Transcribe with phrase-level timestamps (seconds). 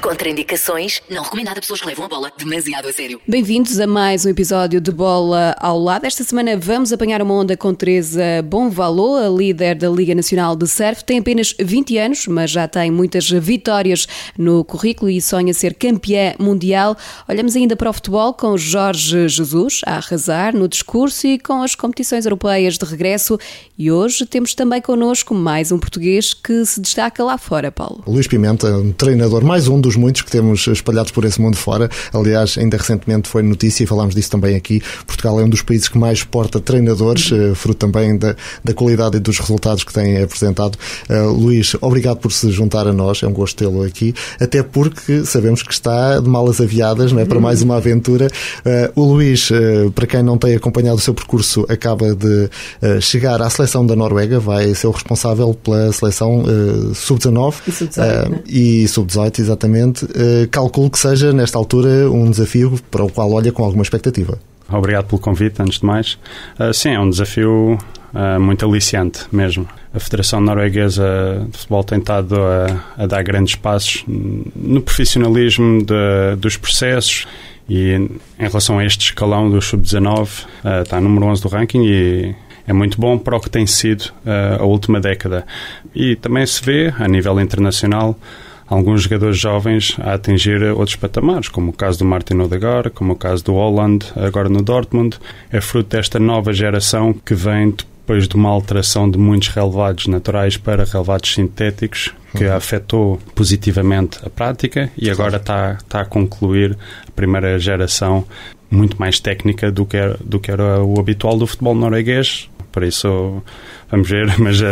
[0.00, 3.20] Contraindicações, não recomendado a pessoas que levam a bola demasiado a sério.
[3.26, 6.06] Bem-vindos a mais um episódio de Bola ao Lado.
[6.06, 10.68] Esta semana vamos apanhar uma onda com Teresa Bonvalo, a líder da Liga Nacional de
[10.68, 11.04] Surf.
[11.04, 14.06] Tem apenas 20 anos, mas já tem muitas vitórias
[14.38, 16.96] no currículo e sonha ser campeã mundial.
[17.28, 21.74] Olhamos ainda para o futebol com Jorge Jesus a arrasar no discurso e com as
[21.74, 23.38] competições europeias de regresso.
[23.76, 28.04] E hoje temos também connosco mais um português que se destaca lá fora, Paulo.
[28.06, 31.88] Luís Pimenta, um treinador, mais um dos muitos que temos espalhados por esse mundo fora.
[32.12, 34.82] Aliás, ainda recentemente foi notícia e falámos disso também aqui.
[35.06, 37.54] Portugal é um dos países que mais exporta treinadores, uhum.
[37.54, 40.76] fruto também da, da, qualidade e dos resultados que têm apresentado.
[41.08, 45.24] Uh, Luís, obrigado por se juntar a nós, é um gosto tê-lo aqui, até porque
[45.24, 48.26] sabemos que está de malas aviadas não é, para mais uma aventura.
[48.94, 52.50] Uh, o Luís, uh, para quem não tem acompanhado o seu percurso, acaba de
[53.00, 56.44] chegar à seleção da Noruega, vai ser o responsável pela seleção
[56.94, 63.04] sub-19 e sub-18, e sub-18, exatamente uh, calculo que seja, nesta altura, um desafio para
[63.04, 64.38] o qual olha com alguma expectativa.
[64.70, 66.18] Obrigado pelo convite, antes de mais.
[66.58, 67.78] Uh, sim, é um desafio
[68.12, 69.66] uh, muito aliciante mesmo.
[69.94, 76.36] A Federação Norueguesa de Futebol tem estado a, a dar grandes passos no profissionalismo de,
[76.36, 77.26] dos processos
[77.66, 82.34] e em relação a este escalão do Sub-19, uh, está número 11 do ranking e
[82.66, 84.12] é muito bom para o que tem sido
[84.60, 85.46] a última década.
[85.94, 88.14] E também se vê, a nível internacional,
[88.68, 93.16] alguns jogadores jovens a atingir outros patamares, como o caso do Martin Odegaard, como o
[93.16, 95.18] caso do Holland, agora no Dortmund.
[95.50, 97.74] É fruto desta nova geração que vem
[98.08, 102.56] depois de uma alteração de muitos relevados naturais para relevados sintéticos, que uhum.
[102.56, 108.24] afetou positivamente a prática e agora está, está a concluir a primeira geração
[108.70, 112.82] muito mais técnica do que era, do que era o habitual do futebol norueguês, por
[112.82, 113.42] isso
[113.90, 114.64] vamos ver, mas uh,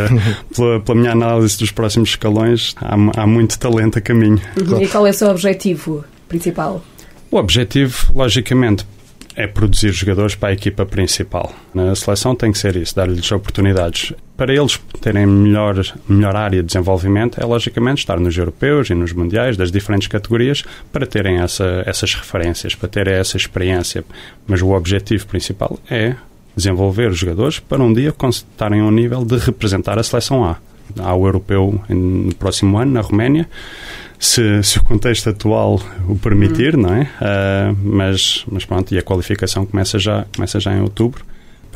[0.55, 4.41] pela, pela, minha análise dos próximos escalões há, há muito talento a caminho.
[4.61, 4.83] Uhum.
[4.83, 6.83] E qual é o seu objetivo principal?
[7.31, 8.87] O objetivo, logicamente,
[9.37, 11.53] é produzir jogadores para a equipa principal.
[11.75, 14.13] Na seleção tem que ser isso, dar-lhes oportunidades.
[14.35, 15.77] Para eles terem melhor,
[16.09, 20.65] melhor área de desenvolvimento, é logicamente estar nos europeus e nos mundiais das diferentes categorias
[20.91, 24.03] para terem essa, essas referências, para terem essa experiência.
[24.47, 26.17] Mas o objetivo principal é
[26.57, 30.57] desenvolver os jogadores para um dia estarem ao nível de representar a seleção A.
[30.99, 33.49] Há o europeu no próximo ano, na Roménia,
[34.19, 36.83] se, se o contexto atual o permitir, uhum.
[36.83, 37.03] não é?
[37.03, 41.25] Uh, mas, mas pronto, e a qualificação começa já, começa já em outubro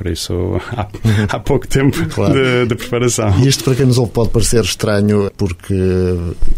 [0.01, 0.33] por isso
[0.75, 0.89] há,
[1.29, 2.33] há pouco tempo claro.
[2.33, 3.39] de, de, preparação.
[3.39, 5.75] E isto para quem nos ouve pode parecer estranho, porque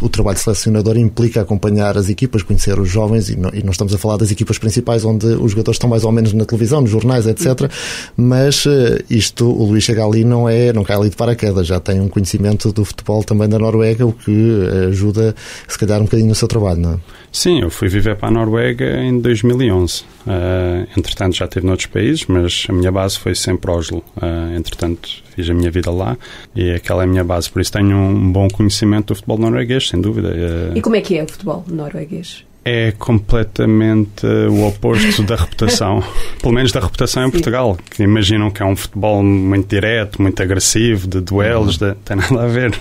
[0.00, 3.92] o trabalho selecionador implica acompanhar as equipas, conhecer os jovens, e não, e não estamos
[3.92, 6.91] a falar das equipas principais, onde os jogadores estão mais ou menos na televisão, nos
[6.91, 7.69] jornais, etc.
[8.16, 11.81] Mas eh, isto, o Luís chega ali não é, não cai ali de paraquedas, já
[11.81, 15.34] tem um conhecimento do futebol também da Noruega, o que ajuda,
[15.66, 17.22] se calhar, um bocadinho no seu trabalho, não é?
[17.32, 20.03] Sim, eu fui viver para a Noruega em 2011.
[20.03, 24.04] Uh, eh, entretanto, já estive noutros países, mas a minha base foi sempre Oslo.
[24.19, 26.16] Uh, entretanto, fiz a minha vida lá
[26.54, 27.50] e aquela é a minha base.
[27.50, 30.28] Por isso tenho um bom conhecimento do futebol norueguês, sem dúvida.
[30.28, 32.44] Uh, e como é que é o futebol norueguês?
[32.65, 36.03] É completamente o oposto da reputação,
[36.41, 37.31] pelo menos da reputação em.
[37.31, 41.91] Portugal, que imaginam que é um futebol muito direto, muito agressivo, de duelos, uhum.
[41.91, 42.73] de, tem nada a ver.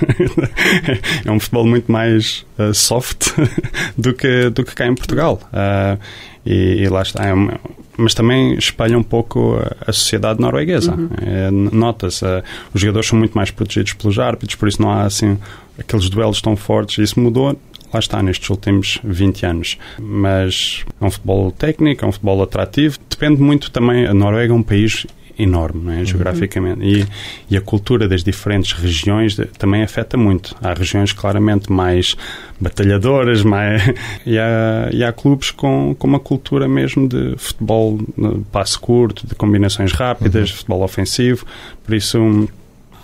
[1.25, 3.29] é um futebol muito mais uh, soft
[3.97, 5.39] do que, do que cá em Portugal.
[5.45, 5.99] Uh,
[6.45, 7.25] e, e, lá está.
[7.25, 7.59] É uma,
[7.97, 10.93] mas também espelha um pouco a, sociedade norueguesa.
[10.93, 11.09] Uhum.
[11.21, 12.43] É, Nota-se, uh,
[12.73, 15.37] os jogadores são muito mais protegidos pelos árbitros, por isso não há assim
[15.79, 16.97] aqueles duelos tão fortes.
[16.97, 17.57] Isso mudou
[17.93, 19.77] lá está, nestes últimos 20 anos.
[19.99, 22.97] Mas é um futebol técnico, é um futebol atrativo.
[23.09, 24.05] Depende muito também.
[24.05, 25.05] A Noruega é um país
[25.37, 25.99] enorme, é?
[25.99, 26.05] uhum.
[26.05, 26.81] geograficamente.
[26.83, 27.07] E,
[27.49, 30.55] e, a cultura das diferentes regiões também afeta muito.
[30.61, 32.15] Há regiões claramente mais
[32.59, 33.81] batalhadoras, mais,
[34.25, 39.25] e, há, e há clubes com, com uma cultura mesmo de futebol de passe curto,
[39.27, 40.57] de combinações rápidas, uhum.
[40.57, 41.45] futebol ofensivo.
[41.83, 42.47] Por isso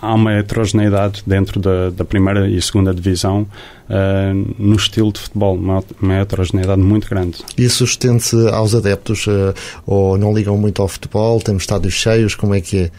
[0.00, 3.46] há uma heterogeneidade dentro da, da primeira e segunda divisão
[3.88, 7.38] uh, no estilo de futebol, uma, uma heterogeneidade muito grande.
[7.56, 9.54] Isso estende-se aos adeptos uh,
[9.86, 11.40] ou não ligam muito ao futebol?
[11.40, 12.34] Temos estádios cheios?
[12.34, 12.90] Como é que é?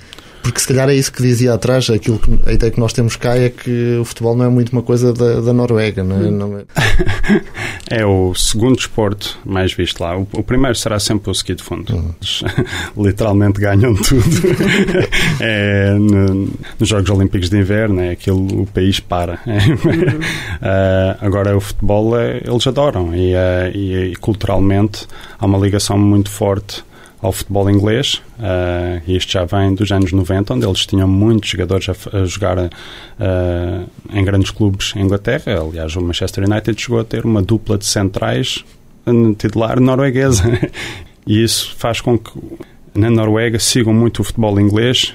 [0.42, 3.16] Porque se calhar é isso que dizia atrás, aquilo que, a ideia que nós temos
[3.16, 6.20] cá é que o futebol não é muito uma coisa da, da Noruega, não é?
[6.20, 6.32] Hum.
[6.32, 6.64] Não é...
[8.02, 8.06] é...
[8.06, 10.18] o segundo desporto mais visto lá.
[10.18, 11.94] O, o primeiro será sempre o ski de fundo.
[11.94, 12.14] Uhum.
[13.06, 14.24] Literalmente ganham tudo.
[15.40, 16.50] é, no,
[16.80, 19.40] nos Jogos Olímpicos de Inverno, é aquilo, o país para.
[19.46, 19.58] É.
[19.68, 20.20] Uhum.
[20.80, 26.30] Uh, agora o futebol, é, eles adoram e, uh, e, culturalmente há uma ligação muito
[26.30, 26.84] forte
[27.22, 31.90] ao futebol inglês, uh, isto já vem dos anos 90, onde eles tinham muitos jogadores
[31.90, 32.70] a, a jogar uh,
[34.14, 35.60] em grandes clubes em Inglaterra.
[35.60, 38.64] Aliás, o Manchester United chegou a ter uma dupla de centrais
[39.38, 40.44] titular norueguesa.
[41.28, 42.32] e isso faz com que
[42.96, 45.14] na Noruega sigam muito o futebol inglês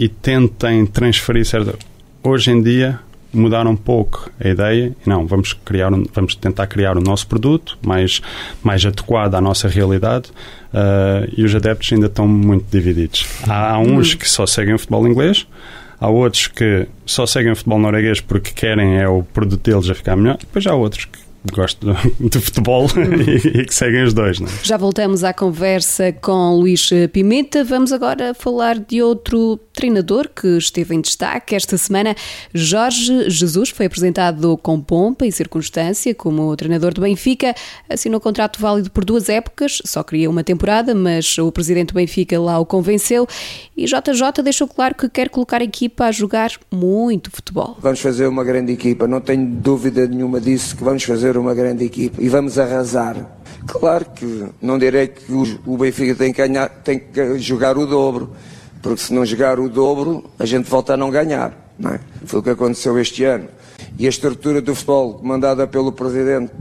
[0.00, 1.78] e tentem transferir certo.
[2.24, 2.98] Hoje em dia
[3.36, 8.20] mudar um pouco a ideia não vamos criar vamos tentar criar o nosso produto mais
[8.62, 10.30] mais adequado à nossa realidade
[10.72, 13.26] uh, e os adeptos ainda estão muito divididos.
[13.46, 15.46] Há, há uns que só seguem o futebol inglês
[16.00, 19.94] há outros que só seguem o futebol norueguês porque querem é o produto deles a
[19.94, 21.86] ficar melhor depois há outros que gosto
[22.20, 22.86] de futebol
[23.26, 24.40] e, que seguem os dois.
[24.40, 24.50] Não é?
[24.62, 27.64] Já voltamos à conversa com Luís Pimenta.
[27.64, 32.14] Vamos agora falar de outro treinador que esteve em destaque esta semana.
[32.52, 37.54] Jorge Jesus foi apresentado com pompa e circunstância como treinador do Benfica.
[37.88, 42.40] Assinou contrato válido por duas épocas, só queria uma temporada, mas o presidente do Benfica
[42.40, 43.26] lá o convenceu.
[43.76, 47.76] E JJ deixou claro que quer colocar a equipa a jogar muito futebol.
[47.80, 51.84] Vamos fazer uma grande equipa, não tenho dúvida nenhuma disso, que vamos fazer uma grande
[51.84, 53.16] equipa e vamos arrasar.
[53.66, 55.32] Claro que não direi que
[55.66, 58.32] o Benfica tem que, ganhar, tem que jogar o dobro,
[58.80, 61.74] porque se não jogar o dobro, a gente volta a não ganhar.
[61.78, 62.00] Não é?
[62.24, 63.48] Foi o que aconteceu este ano.
[63.98, 66.52] E a estrutura do futebol, comandada pelo Presidente,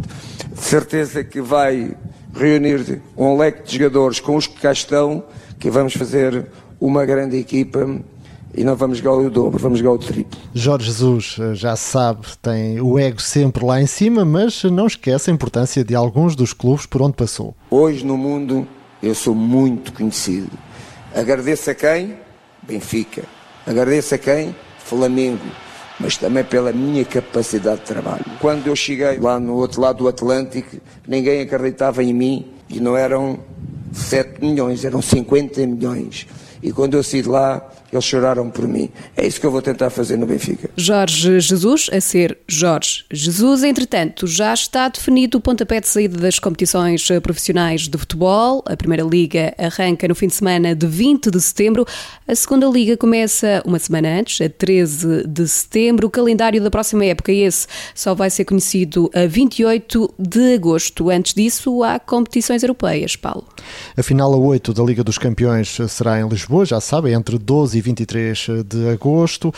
[0.53, 1.95] de certeza que vai
[2.33, 5.23] reunir um leque de jogadores com os que cá estão,
[5.59, 6.45] que vamos fazer
[6.79, 7.87] uma grande equipa
[8.57, 10.39] e não vamos jogar o dobro, vamos jogar o triplo.
[10.53, 15.29] Jorge Jesus, eh, já sabe, tem o ego sempre lá em cima, mas não esquece
[15.29, 17.53] a importância de alguns dos clubes por onde passou.
[17.69, 18.65] Hoje no mundo
[19.03, 20.49] eu sou muito conhecido.
[21.13, 22.15] Agradeço a quem?
[22.63, 23.23] Benfica.
[23.67, 24.55] Agradeço a quem?
[24.79, 25.45] Flamengo.
[25.99, 28.25] Mas também pela minha capacidade de trabalho.
[28.41, 32.97] Quando eu cheguei lá no outro lado do Atlântico, ninguém acreditava em mim e não
[32.97, 33.39] eram
[33.93, 36.27] 7 milhões, eram 50 milhões.
[36.61, 38.89] E quando eu saí de lá, eles choraram por mim.
[39.15, 40.69] É isso que eu vou tentar fazer no Benfica.
[40.75, 46.39] Jorge Jesus, a ser Jorge Jesus, entretanto, já está definido o pontapé de saída das
[46.39, 48.63] competições profissionais de futebol.
[48.65, 51.85] A Primeira Liga arranca no fim de semana de 20 de setembro.
[52.27, 56.07] A Segunda Liga começa uma semana antes, a 13 de setembro.
[56.07, 61.09] O calendário da próxima época, esse, só vai ser conhecido a 28 de agosto.
[61.09, 63.45] Antes disso, há competições europeias, Paulo.
[63.95, 67.37] A final a 8 da Liga dos Campeões será em Lisboa Lisboa, já sabem, entre
[67.37, 69.53] 12 e 23 de agosto.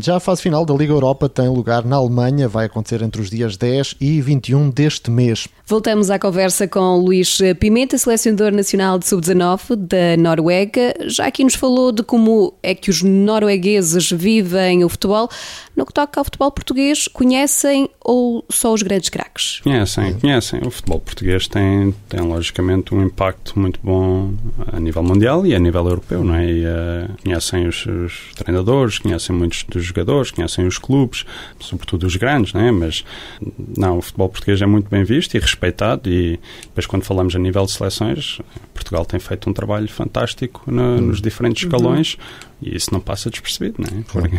[0.00, 3.30] Já a fase final da Liga Europa tem lugar na Alemanha, vai acontecer entre os
[3.30, 5.48] dias 10 e 21 deste mês.
[5.66, 10.94] Voltamos à conversa com Luís Pimenta, selecionador nacional de sub-19 da Noruega.
[11.06, 15.28] Já aqui nos falou de como é que os noruegueses vivem o futebol.
[15.74, 19.60] No que toca ao futebol português, conhecem ou só os grandes craques?
[19.60, 20.60] Conhecem, conhecem.
[20.64, 24.34] O futebol português tem, tem logicamente um impacto muito bom
[24.72, 26.46] a nível mundial e a nível europeu, não é?
[26.46, 31.24] E, uh, conhecem os, os, treinadores, conhecem muitos dos jogadores, conhecem os clubes,
[31.58, 32.70] sobretudo os grandes, não é?
[32.70, 33.04] Mas
[33.76, 37.38] não, o futebol português é muito bem visto e respeitado e depois quando falamos a
[37.38, 38.38] nível de seleções,
[38.74, 42.14] Portugal tem feito um trabalho fantástico no, nos diferentes escalões.
[42.14, 44.02] Uhum e isso não passa despercebido, não é?
[44.10, 44.36] Porque...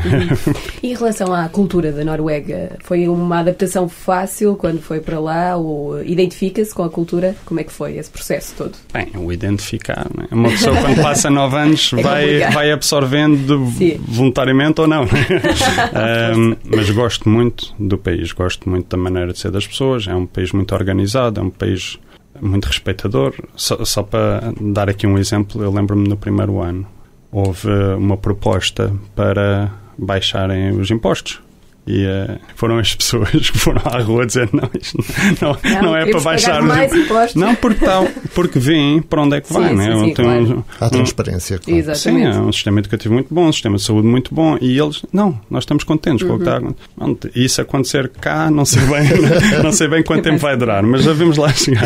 [0.81, 5.55] e em relação à cultura da Noruega, foi uma adaptação fácil quando foi para lá?
[5.55, 7.35] Ou identifica-se com a cultura?
[7.45, 8.73] Como é que foi esse processo todo?
[8.91, 10.27] Bem, o identificar, não é?
[10.33, 13.99] Uma pessoa quando passa nove anos é vai, vai absorvendo Sim.
[14.07, 15.03] voluntariamente ou não.
[15.03, 20.07] um, mas gosto muito do país, gosto muito da maneira de ser das pessoas.
[20.07, 21.99] É um país muito organizado, é um país
[22.41, 23.33] muito respeitador.
[23.55, 26.94] Só, só para dar aqui um exemplo, eu lembro-me no primeiro ano
[27.35, 31.41] houve uma proposta para baixarem os impostos.
[31.87, 34.97] E uh, foram as pessoas que foram à rua dizer: Não, isto
[35.41, 37.35] não, não, não é para baixar mais impostos.
[37.35, 39.69] Não, porque, tá, porque vêem para onde é que vai.
[39.69, 39.93] Sim, né?
[39.93, 40.65] sim, sim, claro.
[40.79, 41.59] Há transparência.
[41.59, 41.79] Claro.
[41.79, 42.33] Exatamente.
[42.33, 44.57] Sim, é um sistema educativo muito bom, um sistema de saúde muito bom.
[44.59, 46.29] E eles, não, nós estamos contentes uhum.
[46.29, 47.31] com o que está acontecendo.
[47.35, 49.09] Isso acontecer cá, não sei bem,
[49.61, 51.85] não sei bem quanto tempo vai durar, mas já vimos lá chegar.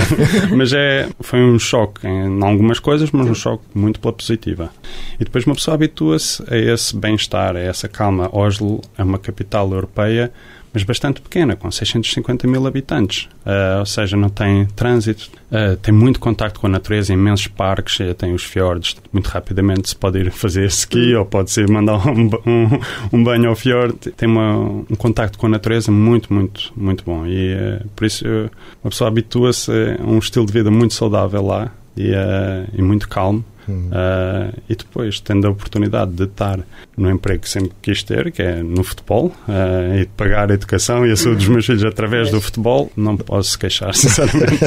[0.55, 4.69] Mas é, foi um choque em algumas coisas, mas um choque muito pela positiva.
[5.19, 8.29] E depois uma pessoa habitua-se a esse bem-estar, a essa calma.
[8.31, 10.31] Oslo é uma capital europeia europeia,
[10.71, 13.27] mas bastante pequena, com 650 mil habitantes.
[13.43, 17.99] Uh, ou seja, não tem trânsito, uh, tem muito contacto com a natureza, imensos parques,
[17.99, 18.95] uh, tem os fiordes.
[19.11, 22.79] Muito rapidamente se pode ir fazer ski ou pode-se mandar um, um,
[23.13, 23.93] um, banho ao fiord.
[24.15, 27.25] Tem uma, um contacto com a natureza muito, muito, muito bom.
[27.25, 28.25] E por isso
[28.83, 32.11] a pessoa habitua-se a um estilo de vida muito saudável lá e,
[32.73, 33.43] e muito calmo.
[33.69, 36.59] Uh, e depois, tendo a oportunidade de estar
[36.97, 40.53] no emprego que sempre quis ter, que é no futebol, uh, e de pagar a
[40.53, 44.59] educação e a saúde dos meus filhos através do futebol, não posso queixar, sinceramente.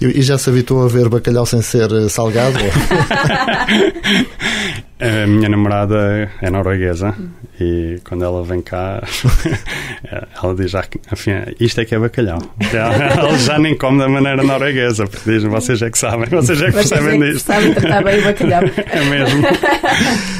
[0.02, 2.58] e já se habituou a ver bacalhau sem ser eh, salgado?
[5.00, 7.14] a minha namorada é norueguesa
[7.60, 9.02] e quando ela vem cá,
[10.42, 12.38] ela diz: ah, enfim, isto é que é bacalhau.
[12.72, 16.66] Ela já nem come da maneira norueguesa, porque diz: vocês é que sabem, vocês é
[16.66, 17.46] que percebem é disto.
[17.46, 18.62] Sabem tratar bem o bacalhau.
[18.90, 19.42] É mesmo.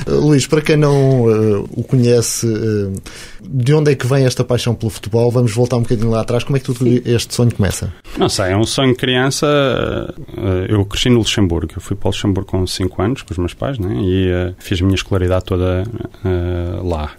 [0.06, 2.92] Luís, para quem não uh, o conhece, uh,
[3.42, 5.30] de onde é que vem esta paixão pelo futebol?
[5.30, 6.44] Vamos voltar um bocadinho lá atrás.
[6.44, 7.92] Como é que tudo este sonho começa?
[8.16, 9.46] Não sei, é um sonho de criança.
[10.36, 11.72] Uh, eu cresci no Luxemburgo.
[11.76, 13.94] Eu fui para o Luxemburgo com 5 anos, com os meus pais, né?
[14.00, 15.84] e fiz a minha escolaridade toda
[16.82, 17.12] lá.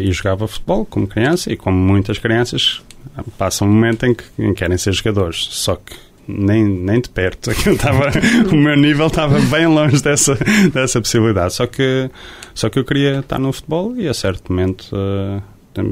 [0.00, 2.82] e jogava futebol como criança, e como muitas crianças,
[3.38, 5.48] passa um momento em que, em que querem ser jogadores.
[5.50, 5.94] Só que
[6.26, 7.50] nem, nem de perto.
[7.78, 8.10] Tava,
[8.50, 10.36] o meu nível estava bem longe dessa,
[10.72, 11.54] dessa possibilidade.
[11.54, 12.10] Só que,
[12.54, 15.42] só que eu queria estar no futebol e a certo momento uh,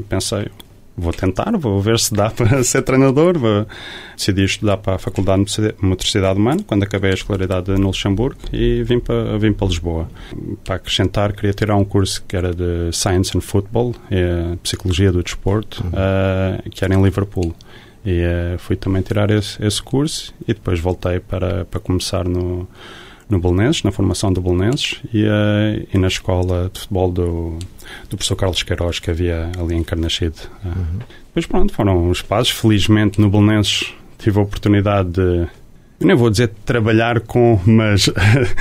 [0.09, 0.47] pensei,
[0.95, 3.37] vou tentar, vou ver se dá para ser treinador.
[3.37, 3.65] Vou,
[4.15, 8.83] decidi estudar para a Faculdade de Motricidade Humana quando acabei a escolaridade no Luxemburgo e
[8.83, 10.07] vim para, vim para Lisboa.
[10.63, 15.23] Para acrescentar, queria tirar um curso que era de Science and Football, é, Psicologia do
[15.23, 17.53] Desporto, uh, que era em Liverpool.
[18.05, 22.67] E uh, fui também tirar esse, esse curso e depois voltei para, para começar no,
[23.29, 27.57] no Belenenses, na formação do Belenenses e, uh, e na escola de futebol do,
[28.09, 30.35] do professor Carlos Queiroz que havia ali em Carnachide.
[30.63, 30.99] Uh, uhum.
[31.27, 32.51] Depois pronto, foram os passos.
[32.51, 35.47] Felizmente no Belenenses tive a oportunidade de,
[35.99, 38.09] nem vou dizer trabalhar com, mas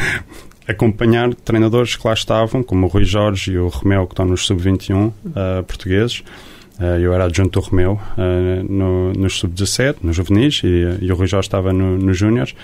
[0.66, 4.46] acompanhar treinadores que lá estavam, como o Rui Jorge e o Romeu, que estão nos
[4.46, 5.12] sub-21 uh,
[5.64, 6.20] portugueses.
[6.80, 11.14] Uh, eu era adjunto do Romeu uh, no, nos sub-17, nos juvenis, e, e, o
[11.14, 12.54] Rui Jorge estava nos no júniores.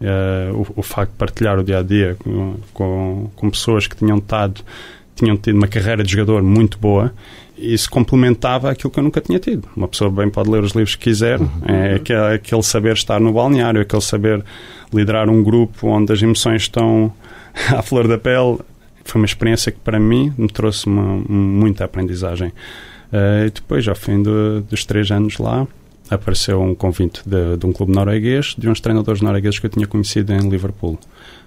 [0.00, 3.94] Uh, o, o, facto de partilhar o dia a dia com, com, com, pessoas que
[3.94, 4.62] tinham estado,
[5.14, 7.12] tinham tido uma carreira de jogador muito boa,
[7.60, 9.68] isso complementava aquilo que eu nunca tinha tido.
[9.76, 11.50] Uma pessoa bem pode ler os livros que quiser, uhum.
[11.68, 14.42] é aquele, aquele saber estar no balneário, aquele saber
[14.92, 17.12] liderar um grupo onde as emoções estão
[17.68, 18.58] à flor da pele.
[19.04, 22.48] Foi uma experiência que para mim me trouxe uma, muita aprendizagem.
[23.12, 25.66] Uh, e depois, ao fim do, dos três anos lá,
[26.10, 29.86] apareceu um convite de, de, um clube norueguês, de uns treinadores noruegueses que eu tinha
[29.86, 30.98] conhecido em Liverpool.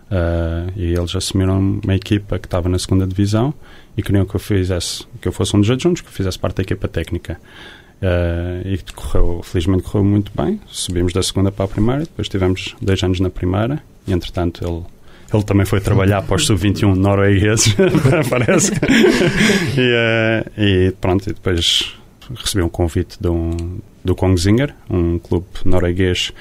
[0.05, 3.53] Uh, e eles assumiram uma equipa que estava na segunda divisão
[3.98, 6.58] e queriam que eu fizesse, que eu fosse um dos adjuntos, que eu fizesse parte
[6.58, 7.39] da equipa técnica.
[8.01, 10.60] Uh, e correu, felizmente correu muito bem.
[10.67, 14.84] Subimos da segunda para a primeira, depois tivemos dois anos na primeira e entretanto ele
[15.34, 17.75] ele também foi trabalhar para os sub-21 noruegueses,
[18.29, 18.72] parece.
[19.75, 21.96] e, uh, e, pronto, e depois
[22.36, 26.31] recebi um convite de um, do Kongsvinger, um clube norueguês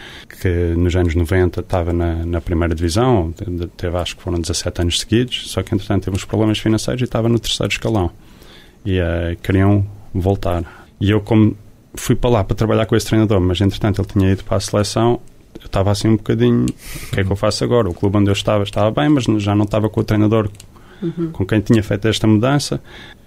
[0.41, 3.33] que nos anos 90 estava na, na primeira divisão,
[3.77, 7.05] teve acho que foram 17 anos seguidos, só que entretanto teve uns problemas financeiros e
[7.05, 8.11] estava no terceiro escalão.
[8.85, 10.87] E uh, queriam voltar.
[11.01, 11.57] E eu, como
[11.95, 14.61] fui para lá para trabalhar com esse treinador, mas entretanto ele tinha ido para a
[14.61, 15.21] seleção,
[15.61, 17.89] eu estava assim um bocadinho, o que é que eu faço agora?
[17.89, 20.51] O clube onde eu estava estava bem, mas já não estava com o treinador
[21.03, 21.31] uhum.
[21.33, 22.81] com quem tinha feito esta mudança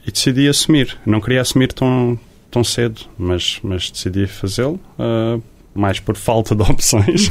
[0.06, 0.98] e decidi assumir.
[1.06, 2.20] Não queria assumir tão,
[2.56, 5.44] tão cedo, mas, mas decidi fazê-lo, uh,
[5.74, 7.30] mais por falta de opções.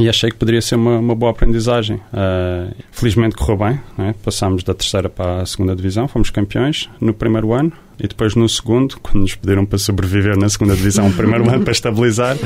[0.00, 1.96] E achei que poderia ser uma, uma boa aprendizagem.
[1.96, 4.12] Uh, felizmente correu bem, né?
[4.24, 8.48] passámos da terceira para a segunda divisão, fomos campeões no primeiro ano e depois no
[8.48, 12.36] segundo, quando nos pediram para sobreviver na segunda divisão, o primeiro ano para estabilizar,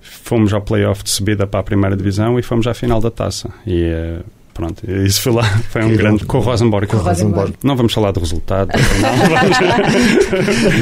[0.00, 3.50] fomos ao playoff de subida para a primeira divisão e fomos à final da taça.
[3.64, 4.24] E uh,
[4.58, 6.24] pronto, isso foi lá, foi um grande.
[6.24, 6.88] Com o Rosenborg.
[6.88, 7.54] Com o Rosenborg.
[7.62, 8.70] Não vamos falar do resultado.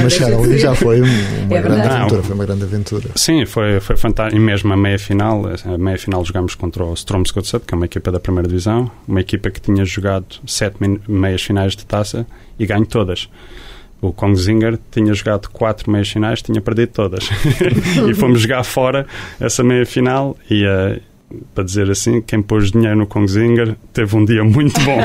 [0.02, 3.08] Mas chegar ali já foi uma é grande aventura, foi uma grande aventura.
[3.14, 4.40] Sim, foi, foi fantástico.
[4.40, 7.84] E mesmo a meia final, a meia final jogamos contra o Stromsgodset, que é uma
[7.84, 12.26] equipa da primeira divisão, uma equipa que tinha jogado sete meias finais de taça
[12.58, 13.28] e ganho todas
[14.00, 17.28] o Kongzinger tinha jogado quatro meias finais, tinha perdido todas.
[18.08, 19.06] e fomos jogar fora
[19.40, 21.00] essa meia final e uh,
[21.54, 24.98] para dizer assim, quem pôs dinheiro no Kongzinger teve um dia muito bom.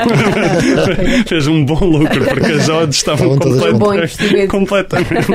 [1.26, 5.26] Fez um bom lucro, porque as odds estavam complet completamente.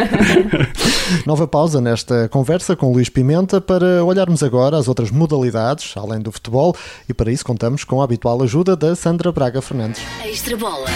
[1.25, 6.31] Nova pausa nesta conversa com Luís Pimenta para olharmos agora as outras modalidades, além do
[6.31, 6.75] futebol,
[7.09, 10.01] e para isso contamos com a habitual ajuda da Sandra Braga Fernandes.
[10.23, 10.87] Extra bola.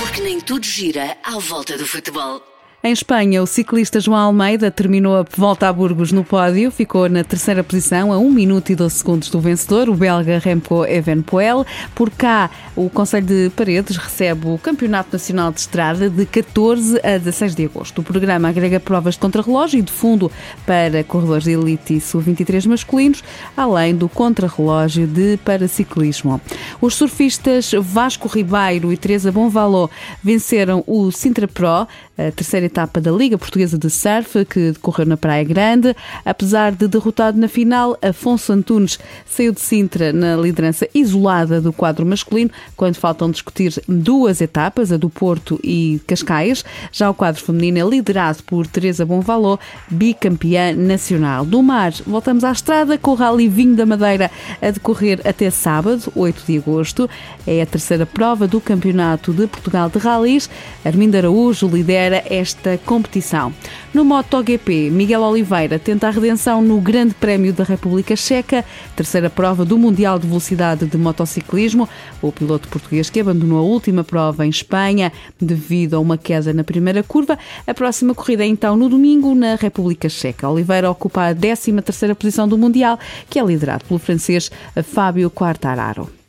[0.00, 2.40] Porque nem tudo gira à volta do futebol.
[2.86, 7.24] Em Espanha, o ciclista João Almeida terminou a volta a Burgos no pódio, ficou na
[7.24, 11.66] terceira posição a 1 minuto e 12 segundos do vencedor, o belga Remco Evenepoel.
[11.96, 17.18] Por cá, o Conselho de Paredes recebe o Campeonato Nacional de Estrada de 14 a
[17.18, 18.02] 16 de agosto.
[18.02, 20.30] O programa agrega provas de contrarrelógio e de fundo
[20.64, 23.24] para corredores de elite e sub-23 masculinos,
[23.56, 26.40] além do contrarrelógio de paraciclismo.
[26.80, 29.88] Os surfistas Vasco Ribeiro e Teresa Bonvaló
[30.22, 31.88] venceram o Sintra Pro,
[32.18, 35.94] a terceira etapa da Liga Portuguesa de Surf, que decorreu na Praia Grande.
[36.24, 42.06] Apesar de derrotado na final, Afonso Antunes saiu de Sintra na liderança isolada do quadro
[42.06, 46.64] masculino, quando faltam discutir duas etapas, a do Porto e Cascais.
[46.90, 49.58] Já o quadro feminino é liderado por Teresa Bonvaló,
[49.90, 51.44] bicampeã nacional.
[51.44, 54.30] Do mar, voltamos à estrada com o Rally Vinho da Madeira
[54.62, 57.10] a decorrer até sábado, 8 de agosto.
[57.46, 60.48] É a terceira prova do Campeonato de Portugal de Rallys.
[60.84, 63.52] Armindo Araújo lidera esta desta competição.
[63.94, 69.64] No MotoGP, Miguel Oliveira tenta a redenção no Grande Prémio da República Checa, terceira prova
[69.64, 71.88] do Mundial de Velocidade de Motociclismo.
[72.20, 76.64] O piloto português que abandonou a última prova em Espanha devido a uma queda na
[76.64, 77.38] primeira curva.
[77.66, 80.48] A próxima corrida é então no domingo na República Checa.
[80.48, 82.98] Oliveira ocupa a 13 terceira posição do Mundial,
[83.30, 84.50] que é liderado pelo francês
[84.82, 86.25] Fábio Quartararo.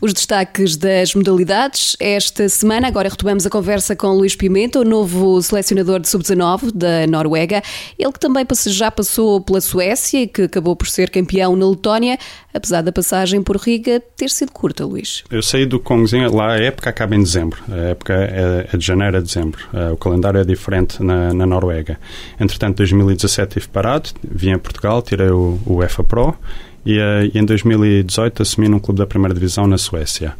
[0.00, 1.96] Os destaques das modalidades.
[1.98, 7.04] Esta semana, agora retomamos a conversa com Luís Pimenta, o novo selecionador de sub-19 da
[7.08, 7.60] Noruega.
[7.98, 12.16] Ele que também já passou pela Suécia e que acabou por ser campeão na Letónia,
[12.54, 15.24] apesar da passagem por Riga ter sido curta, Luís.
[15.30, 17.60] Eu saí do Kongzinho, lá a época acaba em dezembro.
[17.68, 19.60] A época é, é de janeiro a dezembro.
[19.74, 21.98] Eh, o calendário é diferente na, na Noruega.
[22.38, 26.36] Entretanto, 2017 estive parado, vim a Portugal, tirei o, o EFA Pro
[26.84, 30.34] e, uh, e em 2018 assumi num clube da primeira divisão na Suécia.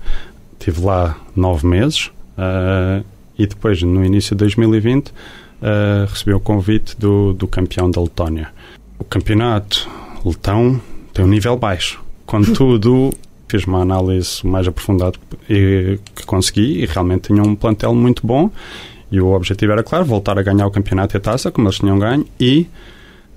[0.59, 3.04] Estive lá nove meses uh,
[3.38, 5.12] e depois, no início de 2020, uh,
[5.62, 8.49] eh, recebi o convite do, do campeão da Letónia.
[8.99, 9.88] O campeonato
[10.25, 10.80] letão
[11.14, 12.02] tem um nível baixo.
[12.26, 13.14] Contudo,
[13.49, 15.16] fiz uma análise mais aprofundada
[15.47, 18.50] que consegui e realmente tinha um plantel muito bom.
[19.11, 21.78] E o objetivo era, claro, voltar a ganhar o campeonato e a taça, como eles
[21.78, 22.66] tinham ganho, e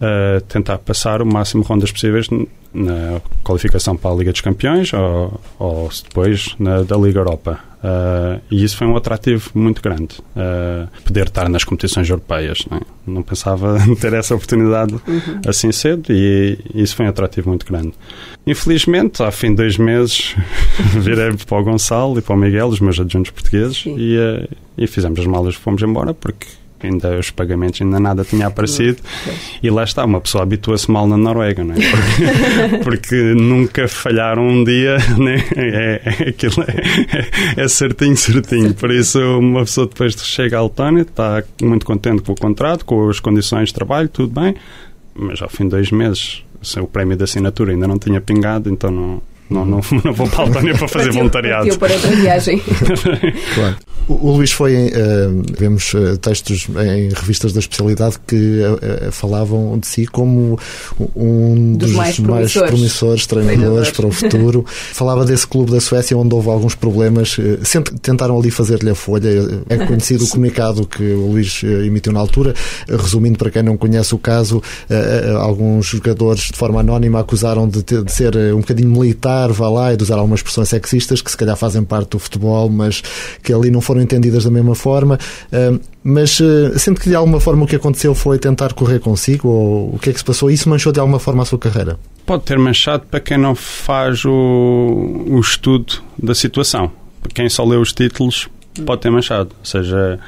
[0.02, 2.28] uh, tentar passar o máximo de rondas possíveis
[2.74, 7.60] na qualificação para a Liga dos Campeões ou, ou depois na, da Liga Europa.
[7.84, 12.64] Uh, e isso foi um atrativo muito grande, uh, poder estar nas competições europeias.
[12.70, 12.82] Não, é?
[13.08, 15.42] não pensava ter essa oportunidade uhum.
[15.48, 17.94] assim cedo e isso foi um atrativo muito grande.
[18.46, 20.36] Infelizmente, ao fim de dois meses,
[21.02, 24.86] virei para o Gonçalo e para o Miguel, os meus adjuntos portugueses, e, uh, e
[24.86, 26.46] fizemos as malas e fomos embora porque
[26.88, 29.02] ainda os pagamentos ainda nada tinha aparecido
[29.62, 31.78] e lá está, uma pessoa habitua-se mal na Noruega, não é?
[31.78, 35.44] Porque, porque nunca falharam um dia, né?
[35.56, 38.74] é, é, aquilo é, é, certinho, certinho.
[38.74, 43.10] Por isso, uma pessoa depois chega à Letónia, está muito contente com o contrato, com
[43.10, 44.56] as condições de trabalho, tudo bem,
[45.14, 46.44] mas ao fim de dois meses
[46.80, 50.44] o prémio de assinatura ainda não tinha pingado, então não, não, não, não vou para
[50.44, 51.68] a Letónia para fazer voluntariado.
[51.68, 52.62] Eu para outra viagem.
[53.54, 53.78] claro.
[54.08, 59.78] O, o Luís foi, uh, vemos uh, textos em revistas da especialidade que uh, falavam
[59.78, 60.58] de si como
[61.16, 64.66] um dos, dos mais, mais, promissores, treinadores para o futuro.
[64.94, 67.38] Falava desse clube da Suécia onde houve alguns problemas.
[67.64, 69.30] sempre tentaram ali fazer-lhe a folha.
[69.70, 72.54] É conhecido o comunicado que o Luís emitiu na altura.
[72.88, 74.62] Resumindo, para quem não conhece o caso,
[75.40, 79.94] alguns jogadores de forma anónima acusaram de, ter, de ser um bocadinho militar, vá lá,
[79.94, 83.02] e de usar algumas expressões sexistas que se calhar fazem parte do futebol, mas
[83.42, 85.18] que ali não foram entendidas da mesma forma,
[86.04, 89.96] mas eh, sente que de alguma forma o que aconteceu foi tentar correr consigo, ou
[89.96, 90.50] o que é que se passou?
[90.50, 92.00] Isso manchou de alguma forma a sua carreira?
[92.26, 96.92] Pode ter manchado para quem não faz o, o estudo da situação.
[97.22, 98.50] Para quem só lê os títulos,
[98.86, 99.50] pode ter manchado.
[99.60, 100.20] Ou seja,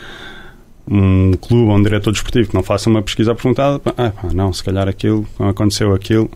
[0.87, 4.63] um clube ou um diretor desportivo que não faça uma pesquisa aprofundada, ah, não, se
[4.63, 6.29] calhar aquilo, aconteceu aquilo.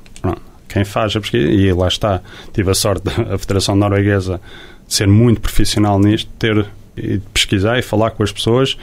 [0.68, 2.22] Quem faz a pesquisa, e lá está,
[2.54, 4.42] tive a sorte da Federação Norueguesa
[4.88, 6.66] de ser muito profissional nisto, ter
[6.98, 8.78] e pesquisar e falar com as pessoas.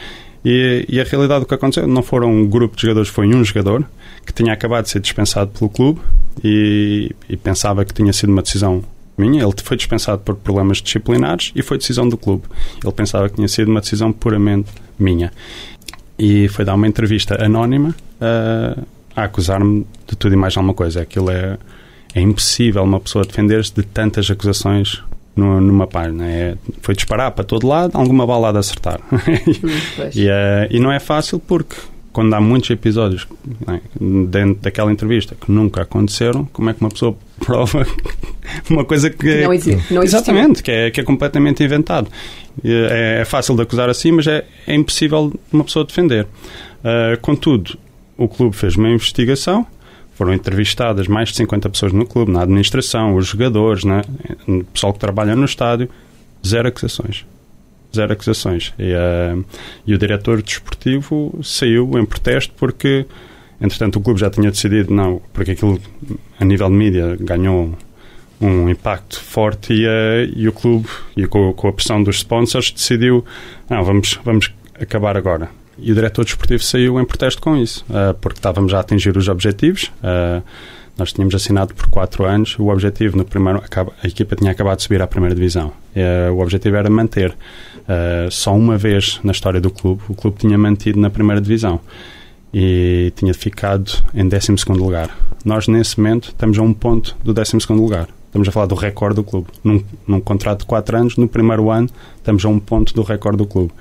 [0.44, 3.42] E, e, a realidade do que aconteceu não foram um grupo de jogadores, foi um
[3.42, 3.84] jogador
[4.26, 6.00] que tinha acabado de ser dispensado pelo clube
[6.42, 8.84] e, e pensava que tinha sido uma decisão
[9.16, 9.42] minha.
[9.42, 12.44] Ele foi dispensado por problemas disciplinares e foi decisão do clube.
[12.82, 15.32] Ele pensava que tinha sido uma decisão puramente minha.
[16.18, 21.02] E foi dar uma entrevista anónima uh, a acusar-me de tudo e mais alguma coisa.
[21.02, 21.58] Aquilo é,
[22.14, 25.02] é impossível uma pessoa defender-se de tantas acusações
[25.36, 26.26] numa página.
[26.26, 29.00] É, foi disparar para todo lado, alguma bala de acertar.
[30.14, 31.76] e, uh, e não é fácil porque
[32.14, 33.26] quando há muitos episódios
[33.66, 37.84] é, dentro daquela entrevista que nunca aconteceram, como é que uma pessoa prova
[38.70, 39.42] uma coisa que.
[39.42, 39.92] Não existe.
[39.92, 42.08] Não exatamente, que é, que é completamente inventado.
[42.64, 46.24] É, é, fácil de acusar assim, mas é, é impossível uma pessoa defender.
[46.84, 47.76] Uh, contudo,
[48.16, 49.66] o clube fez uma investigação,
[50.14, 54.02] foram entrevistadas mais de 50 pessoas no clube, na administração, os jogadores, né,
[54.46, 55.88] o pessoal que trabalha no estádio,
[56.46, 57.24] zero acusações
[57.94, 58.74] zero acusações.
[58.78, 59.44] E, uh,
[59.86, 63.06] e o diretor desportivo saiu em protesto porque,
[63.60, 65.80] entretanto, o clube já tinha decidido não, porque aquilo,
[66.38, 67.76] a nível de mídia, ganhou
[68.40, 72.72] um impacto forte e, uh, e o clube, e com, com, a pressão dos sponsors,
[72.72, 73.24] decidiu
[73.70, 75.48] não, vamos, vamos acabar agora.
[75.78, 79.28] E o diretor desportivo saiu em protesto com isso, uh, porque estávamos a atingir os
[79.28, 79.92] objetivos.
[80.02, 80.42] Uh,
[80.96, 82.56] nós tínhamos assinado por quatro anos.
[82.58, 83.60] O objetivo no primeiro.
[84.02, 85.72] A equipa tinha acabado de subir à primeira divisão.
[85.94, 87.36] Uh, o objetivo era manter.
[88.30, 91.80] Só uma vez na história do clube, o clube tinha mantido na primeira divisão
[92.54, 95.10] e tinha ficado em 12 lugar.
[95.44, 98.08] Nós, nesse momento, estamos a um ponto do 12 lugar.
[98.26, 99.48] Estamos a falar do recorde do clube.
[99.62, 103.38] Num, num contrato de quatro anos, no primeiro ano, estamos a um ponto do recorde
[103.38, 103.72] do clube.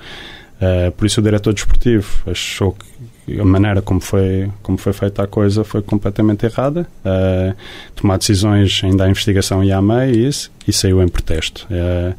[0.60, 5.22] Uh, por isso, o diretor desportivo achou que a maneira como foi, como foi feita
[5.22, 6.86] a coisa foi completamente errada.
[7.04, 7.54] Uh,
[7.94, 11.66] tomar decisões, ainda a investigação ia a meio e isso, e saiu em protesto.
[11.70, 12.14] Uh,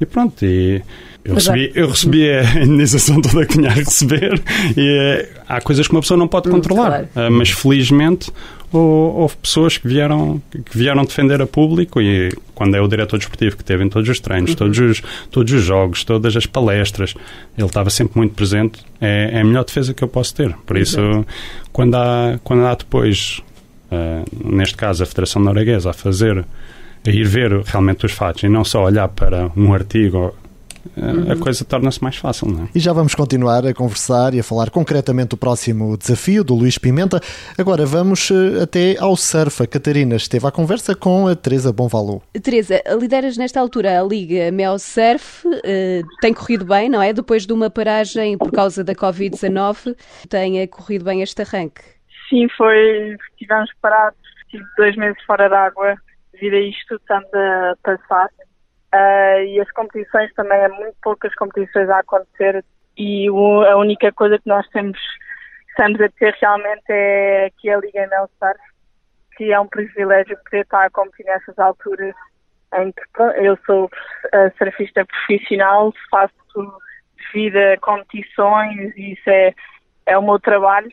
[0.00, 0.82] e pronto, e
[1.24, 4.40] eu recebi, eu recebi a indenização toda que tinha a receber
[4.76, 7.06] e há coisas que uma pessoa não pode controlar.
[7.12, 7.32] Claro.
[7.32, 8.32] mas felizmente
[8.72, 13.56] houve pessoas que vieram, que vieram defender a público e quando é o diretor desportivo
[13.56, 14.56] que teve em todos os treinos, uhum.
[14.56, 17.14] todos, os, todos os jogos, todas as palestras,
[17.56, 20.54] ele estava sempre muito presente, é, é a melhor defesa que eu posso ter.
[20.66, 21.00] Por isso,
[21.72, 23.42] quando há, quando há depois,
[23.90, 26.44] uh, neste caso, a Federação Norueguesa a fazer,
[27.06, 30.34] a ir ver realmente os fatos e não só olhar para um artigo.
[31.30, 32.48] A coisa torna-se mais fácil.
[32.48, 32.68] Não é?
[32.74, 36.78] E já vamos continuar a conversar e a falar concretamente do próximo desafio do Luís
[36.78, 37.20] Pimenta.
[37.58, 39.62] Agora vamos eh, até ao surf.
[39.62, 42.22] A Catarina esteve à conversa com a Teresa Bonvalo.
[42.42, 45.60] Teresa, lideras nesta altura a Liga Mel Surf, uh,
[46.20, 47.12] tem corrido bem, não é?
[47.12, 49.96] Depois de uma paragem por causa da Covid-19,
[50.28, 51.82] tem corrido bem este arranque?
[52.28, 53.16] Sim, foi.
[53.32, 54.18] Estivemos parados,
[54.50, 55.96] tive dois meses fora d'água
[56.40, 58.28] devido a isto, estamos a passar.
[58.92, 62.64] Uh, e as competições também, há muito poucas competições a acontecer
[62.96, 64.98] e o, a única coisa que nós temos,
[65.68, 68.60] estamos a ter realmente é aqui a Liga Mel Surf,
[69.36, 72.14] que é um privilégio poder estar a competir nessas alturas
[73.36, 76.32] eu sou uh, surfista profissional, faço
[77.32, 79.54] vida competições e isso é,
[80.06, 80.90] é o meu trabalho.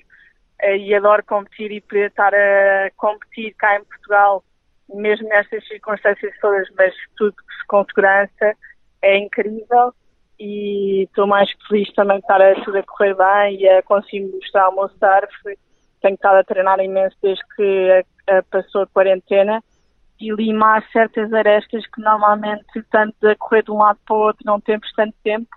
[0.64, 4.44] Uh, e adoro competir e poder estar a competir cá em Portugal
[4.94, 7.36] mesmo nestas circunstâncias todas, mas tudo
[7.68, 8.54] com segurança,
[9.02, 9.94] é incrível
[10.40, 14.32] e estou mais feliz também de estar a tudo a correr bem e a conseguir
[14.34, 15.60] mostrar o meu surf.
[16.02, 19.64] Tenho estado a treinar imenso desde que a, a passou a quarentena
[20.20, 24.44] e limar certas arestas que normalmente, tanto a correr de um lado para o outro,
[24.46, 25.48] não temos tanto tempo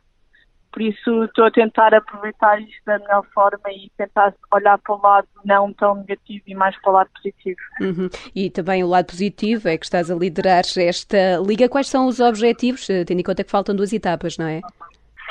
[0.72, 5.02] por isso estou a tentar aproveitar isto da melhor forma e tentar olhar para o
[5.02, 7.60] lado não tão negativo e mais para o lado positivo.
[7.80, 8.08] Uhum.
[8.34, 11.68] E também o lado positivo é que estás a liderar esta liga.
[11.68, 14.60] Quais são os objetivos, eh, tendo em conta que faltam duas etapas, não é?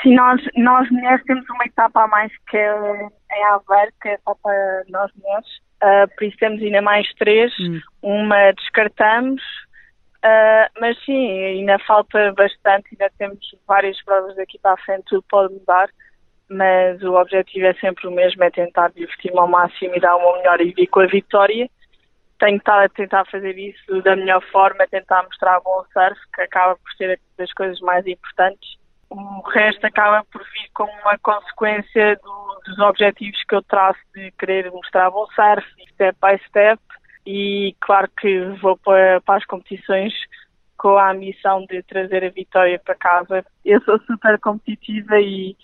[0.02, 4.18] Sim, nós, nós mulheres temos uma etapa a mais que é em Aveiro, que é
[4.24, 5.46] só para nós mulheres.
[5.82, 7.52] Uh, por isso temos ainda mais três.
[7.60, 7.80] Hum.
[8.02, 9.42] Uma descartamos,
[10.22, 15.24] Uh, mas sim, ainda falta bastante, ainda temos várias provas daqui para a frente, tudo
[15.30, 15.88] pode mudar,
[16.46, 20.36] mas o objetivo é sempre o mesmo, é tentar divertir-me ao máximo e dar uma
[20.36, 21.70] melhor e vir com a vitória.
[22.38, 26.76] Tenho estado a tentar fazer isso da melhor forma, tentar mostrar bom surf, que acaba
[26.76, 28.78] por ser das coisas mais importantes.
[29.08, 34.30] O resto acaba por vir como uma consequência do, dos objetivos que eu traço de
[34.32, 36.80] querer mostrar bom surf, step by step,
[37.26, 40.12] e claro que vou para, para as competições
[40.76, 43.44] com a ambição de trazer a vitória para casa.
[43.64, 45.54] Eu sou super competitiva e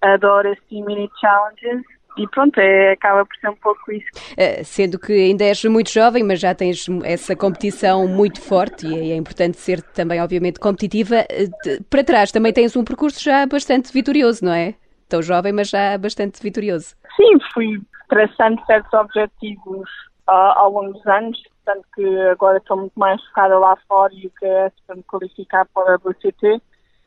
[0.00, 1.84] adoro assim mini challenges.
[2.16, 4.06] E pronto, é, acaba por ser um pouco isso.
[4.32, 9.12] Uh, sendo que ainda és muito jovem, mas já tens essa competição muito forte e
[9.12, 11.16] é importante ser também, obviamente, competitiva.
[11.20, 14.74] Uh, para trás também tens um percurso já bastante vitorioso, não é?
[15.08, 16.94] Tão jovem, mas já bastante vitorioso.
[17.16, 19.88] Sim, fui traçando certos objetivos
[20.26, 24.30] ao longo dos anos, tanto que agora estou muito mais focada lá fora e o
[24.30, 26.60] que é para me qualificar para a WCT.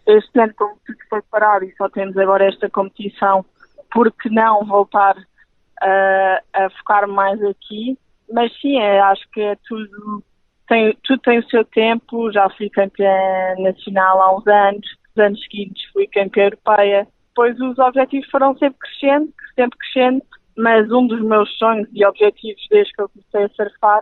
[0.06, 3.44] Este ano, como tudo foi parado e só temos agora esta competição,
[3.92, 7.98] porque não voltar uh, a focar mais aqui?
[8.32, 10.24] Mas sim, é, acho que é tudo
[10.68, 12.32] tem, tudo tem o seu tempo.
[12.32, 13.12] Já fui campeã
[13.60, 17.08] nacional há uns anos, os anos seguintes fui campeã europeia.
[17.30, 20.22] Depois os objetivos foram sempre crescendo, sempre crescendo
[20.58, 24.02] mas um dos meus sonhos e objetivos desde que eu comecei a surfar,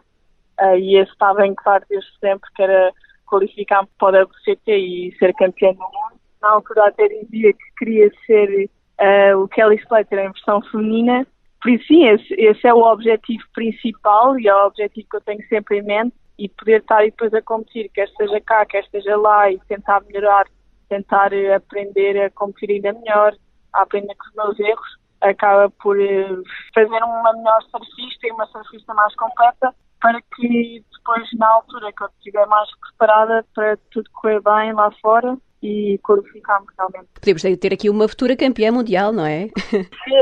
[0.61, 2.91] uh, e esse está bem claro desde sempre, que era
[3.25, 6.19] qualificar-me para o WCT e ser campeão do mundo.
[6.41, 8.69] Na altura até dizia que queria ser
[9.01, 11.25] uh, o Kelly Slater em versão feminina.
[11.61, 15.21] Por isso, sim, esse, esse, é o objetivo principal e é o objetivo que eu
[15.21, 19.15] tenho sempre em mente e poder estar depois a competir, quer esteja cá, quer esteja
[19.15, 20.45] lá e tentar melhorar,
[20.89, 23.33] tentar aprender a competir ainda melhor,
[23.71, 26.27] a aprender com os meus erros, acaba por eh,
[26.73, 32.03] fazer uma melhor surfista e uma surfista mais completa para que depois, na altura que
[32.03, 37.07] eu estiver mais preparada para tudo correr bem lá fora, e qualificámos realmente.
[37.13, 39.47] Podemos ter aqui uma futura campeã mundial, não é?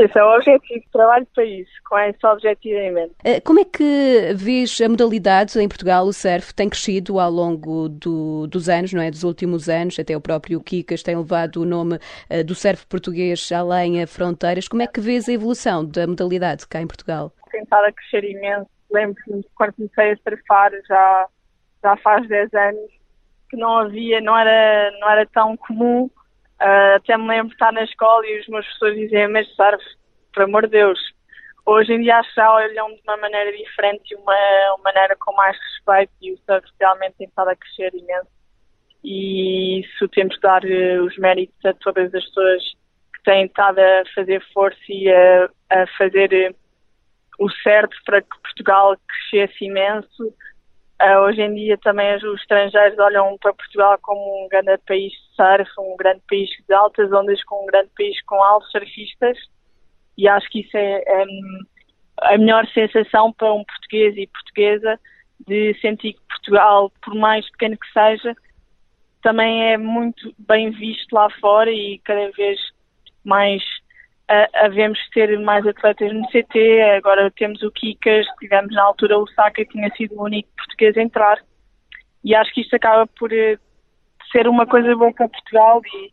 [0.03, 3.15] Esse é o objetivo, trabalho para isso, com esse objetivo em mente.
[3.23, 7.89] Eh, como é que vês a modalidade em Portugal, o surf, tem crescido ao longo
[7.89, 9.09] do, dos anos, não é?
[9.09, 13.51] Dos últimos anos, até o próprio Kikas tem levado o nome uh, do surf português
[13.51, 14.67] além a fronteiras.
[14.67, 17.33] Como é que vês a evolução da modalidade cá em Portugal?
[17.49, 18.69] Tem estado a crescer imenso.
[18.91, 21.27] Lembro-me quando comecei a surfar já,
[21.83, 23.00] já faz 10 anos
[23.51, 26.09] que não havia, não era, não era tão comum.
[26.61, 29.83] Uh, até me lembro de estar na escola e os meus professores diziam, mas surf,
[30.33, 30.99] por amor de Deus.
[31.65, 34.33] Hoje em dia acho que olham de uma maneira diferente e uma,
[34.75, 38.29] uma maneira com mais respeito e o surf realmente tem estado a crescer imenso.
[39.03, 42.63] E isso temos de dar uh, os méritos a todas as pessoas
[43.15, 48.41] que têm estado a fazer força e a, a fazer uh, o certo para que
[48.41, 50.33] Portugal crescesse imenso
[51.01, 55.35] Uh, hoje em dia também os estrangeiros olham para Portugal como um grande país de
[55.35, 59.37] surf, um grande país de altas ondas, com um grande país com altos surfistas.
[60.15, 61.25] E acho que isso é, é
[62.21, 64.99] a melhor sensação para um português e portuguesa
[65.47, 68.35] de sentir que Portugal, por mais pequeno que seja,
[69.23, 72.59] também é muito bem visto lá fora e cada vez
[73.23, 73.63] mais
[74.53, 79.65] havemos ter mais atletas no CT, agora temos o Kikas, tivemos na altura o Saka,
[79.65, 80.49] que tinha sido o único
[80.81, 81.37] português entrar.
[82.23, 83.57] E acho que isto acaba por eh,
[84.31, 86.11] ser uma coisa boa para Portugal e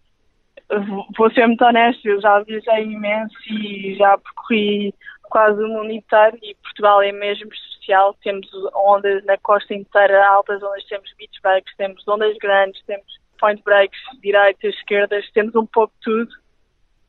[1.17, 6.39] vou ser muito honesto, eu já viajei imenso e já percorri quase o mundo inteiro
[6.43, 8.15] e Portugal é mesmo especial.
[8.23, 13.07] Temos ondas na costa inteira, altas ondas, temos beach breaks, temos ondas grandes, temos
[13.39, 16.31] point breaks, direitas, esquerdas, temos um pouco de tudo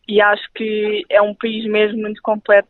[0.07, 2.69] e acho que é um país mesmo muito completo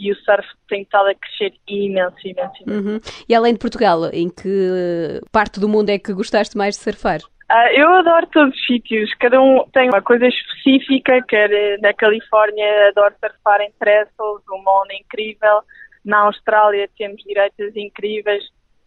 [0.00, 2.88] e o surf tem estado a crescer imenso, imenso, imenso.
[2.88, 3.00] Uhum.
[3.28, 7.20] E além de Portugal, em que parte do mundo é que gostaste mais de surfar?
[7.50, 12.88] Uh, eu adoro todos os sítios, cada um tem uma coisa específica, quer na Califórnia
[12.88, 15.60] adoro surfar em Trestles, uma onda incrível,
[16.04, 18.44] na Austrália temos direitas incríveis,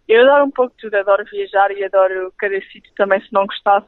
[0.07, 3.87] eu adoro um pouco tudo, adoro viajar e adoro cada sítio também, se não gostasse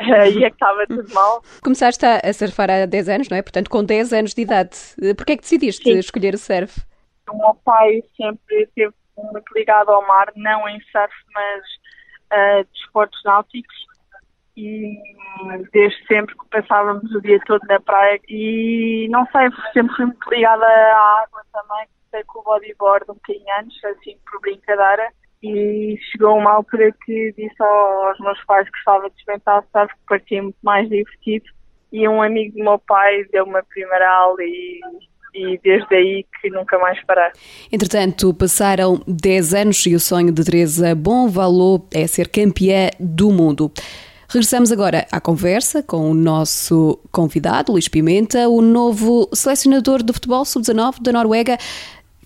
[0.34, 1.42] e é que estava tudo mal.
[1.62, 3.42] Começaste a surfar há 10 anos, não é?
[3.42, 4.76] Portanto, com 10 anos de idade.
[5.16, 5.98] Porquê é que decidiste Sim.
[5.98, 6.80] escolher o surf?
[7.30, 11.62] O meu pai sempre esteve muito ligado ao mar, não em surf, mas
[12.32, 13.74] uh, desportos náuticos.
[14.56, 14.98] E
[15.72, 18.20] desde sempre que passávamos o dia todo na praia.
[18.28, 21.86] E não sei, sempre fui muito ligada à água também.
[22.10, 27.32] Comecei com o bodyboard um bocadinho antes, assim por brincadeira e chegou uma altura que
[27.36, 31.46] disse aos meus pais que gostava de experimentar surf, que parecia muito mais divertido
[31.92, 34.80] e um amigo do meu pai deu uma primeira aula e,
[35.34, 37.30] e desde aí que nunca mais parei.
[37.72, 43.30] Entretanto, passaram 10 anos e o sonho de Teresa Bom Valor é ser campeã do
[43.30, 43.72] mundo.
[44.28, 50.44] Regressamos agora à conversa com o nosso convidado, Luís Pimenta, o novo selecionador de futebol
[50.44, 51.58] sub-19 da Noruega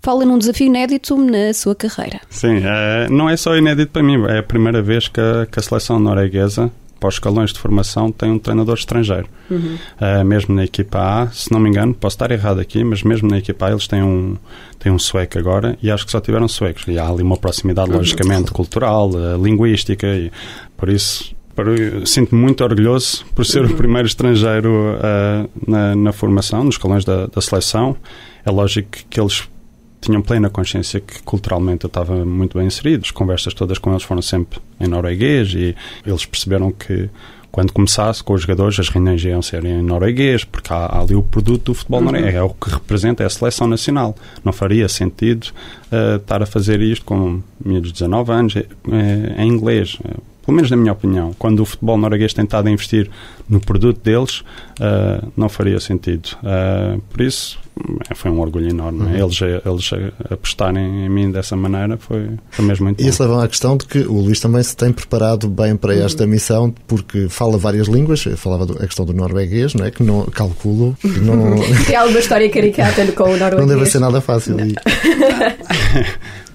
[0.04, 2.20] fala num desafio inédito na sua carreira.
[2.28, 5.58] Sim, é, não é só inédito para mim, é a primeira vez que a, que
[5.58, 9.26] a seleção norueguesa para os escalões de formação tem um treinador estrangeiro.
[9.50, 9.76] Uhum.
[10.00, 13.28] Uh, mesmo na equipa A, se não me engano, posso estar errado aqui, mas mesmo
[13.28, 14.36] na equipa A eles têm um,
[14.78, 16.84] têm um sueco agora e acho que só tiveram suecos.
[16.86, 17.98] E há ali uma proximidade, uhum.
[17.98, 20.30] logicamente, cultural, uh, linguística, e
[20.76, 21.34] por isso
[22.04, 23.70] sinto-me muito orgulhoso por ser uhum.
[23.70, 27.96] o primeiro estrangeiro uh, na, na, formação, nos escalões da, da seleção.
[28.44, 29.46] É lógico que eles
[30.04, 33.02] tinham plena consciência que culturalmente eu estava muito bem inserido.
[33.04, 35.74] As conversas todas com eles foram sempre em norueguês e
[36.06, 37.08] eles perceberam que
[37.54, 41.14] quando começasse com os jogadores, as reuniões iam ser em norueguês, porque há, há ali
[41.14, 42.06] o produto do futebol uhum.
[42.06, 44.16] norueguês, é o que representa é a seleção nacional.
[44.44, 45.52] Não faria sentido
[45.92, 48.60] uh, estar a fazer isto com menos de 19 anos uh,
[49.38, 49.94] em inglês.
[49.94, 53.08] Uh, pelo menos na minha opinião, quando o futebol norueguês tem estado a investir
[53.48, 54.40] no produto deles,
[54.80, 56.30] uh, não faria sentido.
[56.42, 57.58] Uh, por isso,
[58.14, 59.00] foi um orgulho enorme.
[59.00, 59.16] Uhum.
[59.16, 59.90] Eles, eles
[60.30, 63.84] apostarem em mim dessa maneira foi, foi mesmo muito E isso leva à questão de
[63.84, 66.30] que o Luís também se tem preparado bem para esta uhum.
[66.30, 68.24] missão, porque fala várias línguas.
[68.24, 69.90] Eu falava a questão do norueguês, não é?
[69.90, 70.96] Que não calculo.
[71.00, 71.54] Que não...
[71.90, 73.60] é alguma história caricata com o norueguês.
[73.60, 74.56] Não deve ser nada fácil.
[74.56, 74.66] Não,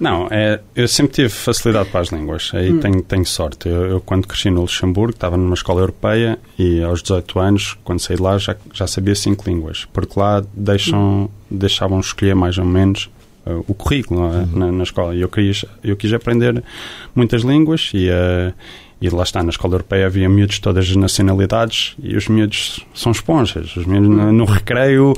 [0.00, 2.50] não é, eu sempre tive facilidade para as línguas.
[2.54, 2.80] Aí hum.
[2.80, 3.68] tenho, tenho sorte.
[3.68, 8.00] Eu, eu, quando cresci no Luxemburgo, estava numa escola europeia e aos 18 anos, quando
[8.00, 9.86] saí de lá, já, já sabia cinco línguas.
[9.92, 13.10] Porque lá deixam deixavam escolher mais ou menos
[13.46, 14.38] uh, o currículo é?
[14.38, 14.48] uhum.
[14.54, 15.14] na, na, escola.
[15.14, 16.62] E eu, queria, eu quis aprender
[17.14, 18.54] muitas línguas e, uh,
[19.00, 22.84] e lá está, na escola europeia havia miúdos de todas as nacionalidades e os miúdos
[22.94, 23.76] são esponjas.
[23.76, 25.14] Os miúdos no, no recreio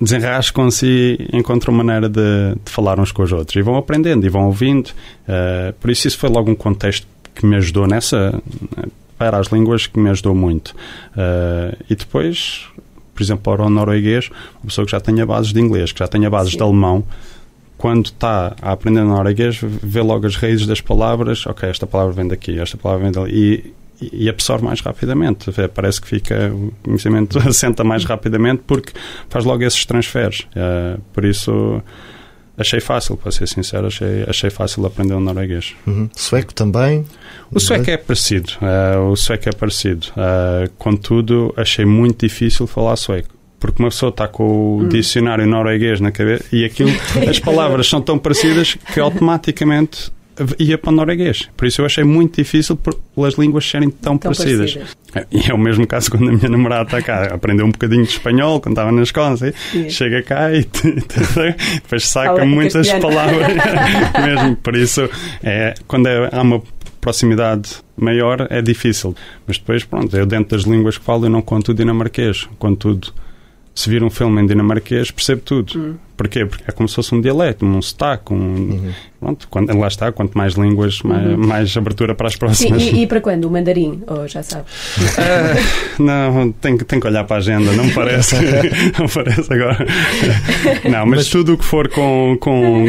[0.00, 3.54] desenrascam-se e encontram maneira de, de, falar uns com os outros.
[3.56, 4.88] E vão aprendendo e vão ouvindo.
[5.28, 8.42] Uh, por isso, isso foi logo um contexto que me ajudou nessa
[9.22, 10.70] para as línguas que me ajudou muito.
[11.16, 12.66] Uh, e depois
[13.14, 14.30] por exemplo, para o norueguês,
[14.60, 16.56] uma pessoa que já tenha bases de inglês, que já tenha bases Sim.
[16.56, 17.04] de alemão,
[17.76, 22.26] quando está a aprender norueguês, vê logo as raízes das palavras, ok, esta palavra vem
[22.26, 25.52] daqui, esta palavra vem dali, e, e absorve mais rapidamente.
[25.72, 28.92] Parece que fica, o conhecimento assenta mais rapidamente porque
[29.28, 30.40] faz logo esses transferes.
[30.56, 31.82] Uh, por isso
[32.56, 35.74] achei fácil, para ser sincero, achei, achei fácil aprender o norueguês.
[35.86, 36.08] Uhum.
[36.14, 37.04] Sueco também?
[37.50, 40.06] O sueco é parecido, uh, o sueco é parecido.
[40.08, 43.28] Uh, contudo, achei muito difícil falar sueco.
[43.58, 44.88] Porque uma pessoa está com o hum.
[44.88, 46.90] dicionário norueguês na cabeça e aquilo,
[47.30, 50.10] as palavras são tão parecidas que automaticamente
[50.58, 51.48] ia para o norueguês.
[51.56, 52.76] Por isso eu achei muito difícil
[53.14, 54.74] pelas línguas serem tão, tão parecidas.
[54.74, 55.26] parecidas.
[55.30, 57.34] E é o mesmo caso quando a minha namorada está cá.
[57.34, 59.34] Aprendeu um bocadinho de espanhol quando estava na escola.
[59.34, 59.52] Assim,
[59.90, 60.66] chega cá e
[61.74, 63.46] depois saca muitas palavras.
[64.24, 64.56] mesmo.
[64.56, 65.08] Por isso,
[65.42, 66.62] é, quando é, há uma
[67.00, 69.14] proximidade maior, é difícil.
[69.46, 72.48] Mas depois, pronto, eu dentro das línguas que falo, eu não conto o dinamarquês.
[72.58, 73.12] Conto tudo
[73.74, 75.78] se vir um filme em dinamarquês, percebo tudo.
[75.78, 75.94] Hum.
[76.22, 76.46] Porquê?
[76.46, 78.32] Porque é como se fosse um dialeto, um sotaque.
[78.32, 78.92] Um, uhum.
[79.18, 81.36] pronto, quando, lá está, quanto mais línguas, mais, uhum.
[81.36, 82.80] mais abertura para as próximas.
[82.80, 83.46] Sim, e, e, para quando?
[83.46, 84.04] O mandarim?
[84.06, 84.66] Ou oh, já sabe?
[84.98, 88.36] Uh, não, tenho, tenho que olhar para a agenda, não me parece.
[88.96, 89.84] não parece agora.
[90.88, 92.84] Não, mas, mas, tudo o que for com, com.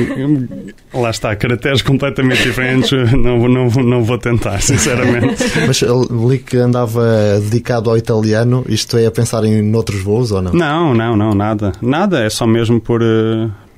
[0.93, 5.43] Lá está, caracteres completamente diferentes, não, não, não vou tentar, sinceramente.
[5.65, 10.39] Mas li que andava dedicado ao italiano, isto é a pensar em outros voos ou
[10.39, 10.53] não?
[10.53, 11.71] Não, não, não, nada.
[11.81, 13.01] Nada, é só mesmo por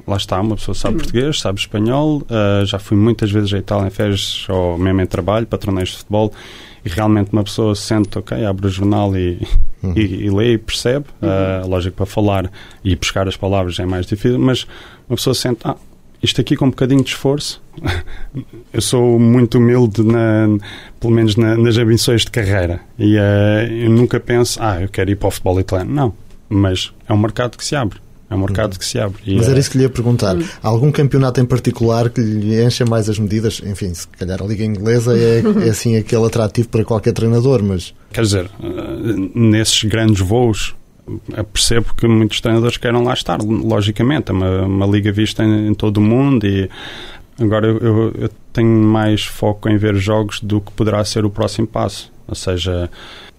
[0.08, 3.88] lá está, uma pessoa sabe português, sabe espanhol, uh, já fui muitas vezes a Itália
[3.88, 6.32] em férias ou mesmo em trabalho, para torneios de futebol,
[6.84, 9.42] e realmente uma pessoa se sente, ok, abre o jornal e,
[9.82, 9.94] uhum.
[9.96, 11.06] e, e, lê e percebe.
[11.22, 11.30] Uhum.
[11.30, 12.52] Uh, lógico, para falar
[12.84, 14.68] e buscar as palavras é mais difícil, mas
[15.10, 15.76] uma pessoa sente, ah,
[16.22, 17.62] isto aqui com um bocadinho de esforço,
[18.72, 20.48] eu sou muito humilde, na,
[21.00, 25.10] pelo menos na, nas ambições de carreira, e uh, eu nunca penso, ah, eu quero
[25.10, 25.92] ir para o futebol italiano.
[25.92, 26.14] Não,
[26.48, 28.05] mas é um mercado que se abre.
[28.30, 28.80] É um mercado uhum.
[28.80, 29.22] que se abre.
[29.36, 29.60] Mas era é...
[29.60, 30.36] isso que lhe ia perguntar.
[30.36, 30.44] Uhum.
[30.64, 33.62] Algum campeonato em particular que lhe encha mais as medidas?
[33.64, 37.94] Enfim, se calhar a Liga Inglesa é, é assim aquele atrativo para qualquer treinador, mas...
[38.12, 40.76] Quer dizer, eh, nesses grandes voos
[41.34, 44.32] eh, percebo que muitos treinadores queiram lá estar, logicamente.
[44.32, 46.70] É uma, uma liga vista em, em todo o mundo e
[47.40, 51.30] agora eu, eu, eu tenho mais foco em ver jogos do que poderá ser o
[51.30, 52.12] próximo passo.
[52.28, 52.90] Ou seja,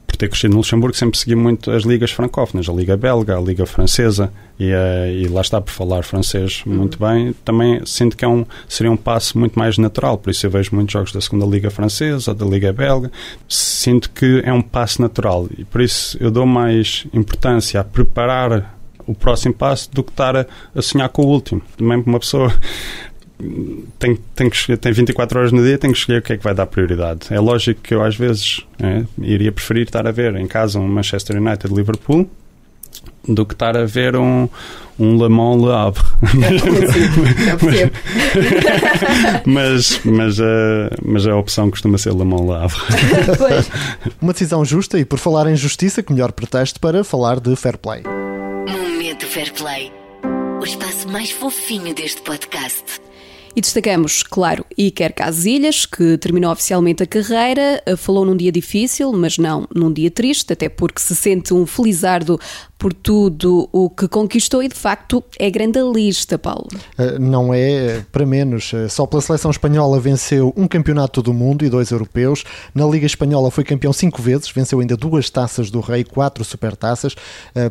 [0.07, 3.41] por ter crescido no Luxemburgo, sempre segui muito as ligas francófonas, a Liga Belga, a
[3.41, 6.75] Liga Francesa, e, uh, e lá está por falar francês uhum.
[6.75, 7.35] muito bem.
[7.45, 10.71] Também sinto que é um, seria um passo muito mais natural, por isso eu vejo
[10.75, 13.11] muitos jogos da segunda Liga Francesa, da Liga Belga.
[13.49, 18.77] Sinto que é um passo natural e por isso eu dou mais importância a preparar
[19.07, 21.63] o próximo passo do que estar a, a sonhar com o último.
[21.77, 22.53] Também uma pessoa
[23.99, 26.45] tem, tem, que, tem 24 horas no dia, tem que escolher o que é que
[26.45, 27.21] vai dar prioridade.
[27.31, 30.89] É lógico que eu, às vezes, é, iria preferir estar a ver em casa um
[30.89, 32.29] Manchester United Liverpool
[33.29, 34.49] do que estar a ver um,
[34.99, 36.03] um Le Mans Le Havre.
[39.45, 40.45] mas, mas, a,
[41.05, 42.81] mas a opção costuma ser Le Mans Le Havre.
[44.23, 47.77] Uma decisão justa e, por falar em justiça, que melhor pretexto para falar de fair
[47.77, 48.03] play.
[48.05, 49.93] Momento Fair Play
[50.61, 53.01] o espaço mais fofinho deste podcast.
[53.57, 59.39] E destacamos, claro, Iker Casilhas, que terminou oficialmente a carreira, falou num dia difícil, mas
[59.39, 62.39] não num dia triste, até porque se sente um felizardo
[62.79, 66.69] por tudo o que conquistou e, de facto, é grande a lista, Paulo.
[66.99, 68.73] Uh, não é para menos.
[68.73, 72.45] Uh, só pela seleção espanhola venceu um campeonato do mundo e dois europeus.
[72.75, 77.15] Na Liga Espanhola foi campeão cinco vezes, venceu ainda duas taças do Rei, quatro supertaças.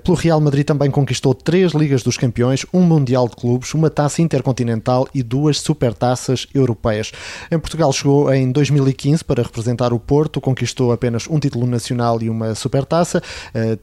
[0.04, 4.22] Pelo Real Madrid também conquistou três Ligas dos Campeões, um Mundial de Clubes, uma taça
[4.22, 7.12] intercontinental e duas supertaças europeias.
[7.52, 12.30] Em Portugal chegou em 2015 para representar o Porto, conquistou apenas um título nacional e
[12.30, 13.22] uma supertaça.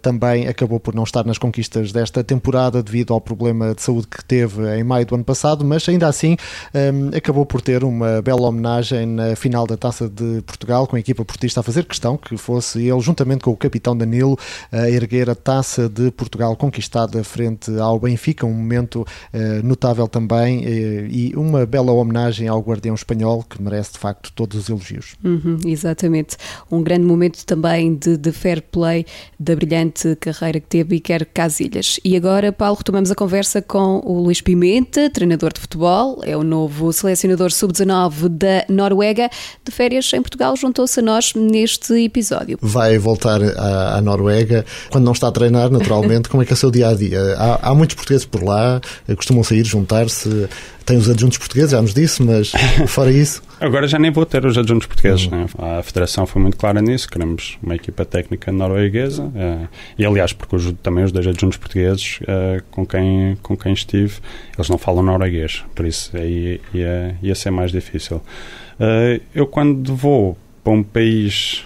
[0.01, 4.25] Também acabou por não estar nas conquistas desta temporada devido ao problema de saúde que
[4.25, 6.37] teve em maio do ano passado, mas ainda assim
[6.75, 10.99] um, acabou por ter uma bela homenagem na final da Taça de Portugal, com a
[10.99, 14.39] equipa portista a fazer questão que fosse ele, juntamente com o capitão Danilo,
[14.71, 20.61] a erguer a Taça de Portugal conquistada frente ao Benfica, um momento uh, notável também
[20.61, 25.15] uh, e uma bela homenagem ao guardião espanhol que merece de facto todos os elogios.
[25.23, 26.37] Uhum, exatamente.
[26.71, 29.05] Um grande momento também de, de fair play
[29.39, 31.99] da brilhante carreira que teve Iker Casilhas.
[32.05, 36.45] E agora, Paulo, retomamos a conversa com o Luís Pimenta, treinador de futebol, é o
[36.45, 39.29] novo selecionador sub-19 da Noruega.
[39.65, 42.59] De férias em Portugal, juntou-se a nós neste episódio.
[42.63, 44.65] Vai voltar à, à, Noruega.
[44.91, 47.21] Quando não está a treinar, naturalmente, como é que é o seu dia a dia?
[47.37, 48.81] Há, há muitos portugueses por lá,
[49.17, 50.49] costumam sair, juntar-se.
[50.85, 52.53] Tem os adjuntos portugueses, já nos disse, mas
[52.89, 53.43] fora isso.
[53.61, 55.27] Agora já nem vou ter os adjuntos portugueses.
[55.27, 55.43] Uhum.
[55.43, 55.47] Né?
[55.59, 57.09] A Federação foi muito clara nisso.
[57.09, 59.25] Queremos uma equipa técnica norueguesa.
[59.25, 59.69] Uh,
[59.99, 64.15] e, aliás, porque os, também os dois adjuntos portugueses uh, com, quem, com quem estive,
[64.57, 65.65] eles não falam norueguês.
[65.75, 68.17] Por isso aí ia, ia ser mais difícil.
[68.17, 71.65] Uh, eu, quando vou para um país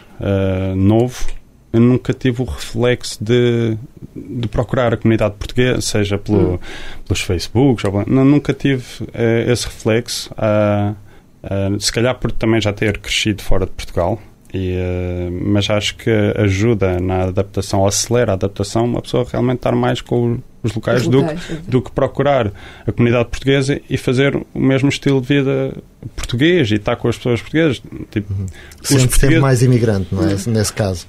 [0.75, 1.27] novo,
[1.81, 3.77] nunca tive o reflexo de,
[4.15, 6.59] de procurar a comunidade portuguesa, seja pelo, hum.
[7.05, 10.95] pelos Facebooks, não, nunca tive uh, esse reflexo, uh,
[11.45, 14.21] uh, se calhar por também já ter crescido fora de Portugal,
[14.55, 14.75] e,
[15.43, 20.39] mas acho que ajuda na adaptação, acelera a adaptação, uma pessoa realmente estar mais com
[20.67, 22.53] os locais, os locais do, que, do que procurar
[22.87, 25.73] a comunidade portuguesa e fazer o mesmo estilo de vida
[26.15, 27.83] português e estar com as pessoas portuguesas.
[28.11, 28.47] Tipo, uhum.
[28.83, 29.41] Sempre, portugueses...
[29.41, 30.37] mais imigrante, não é?
[30.47, 31.07] Nesse caso.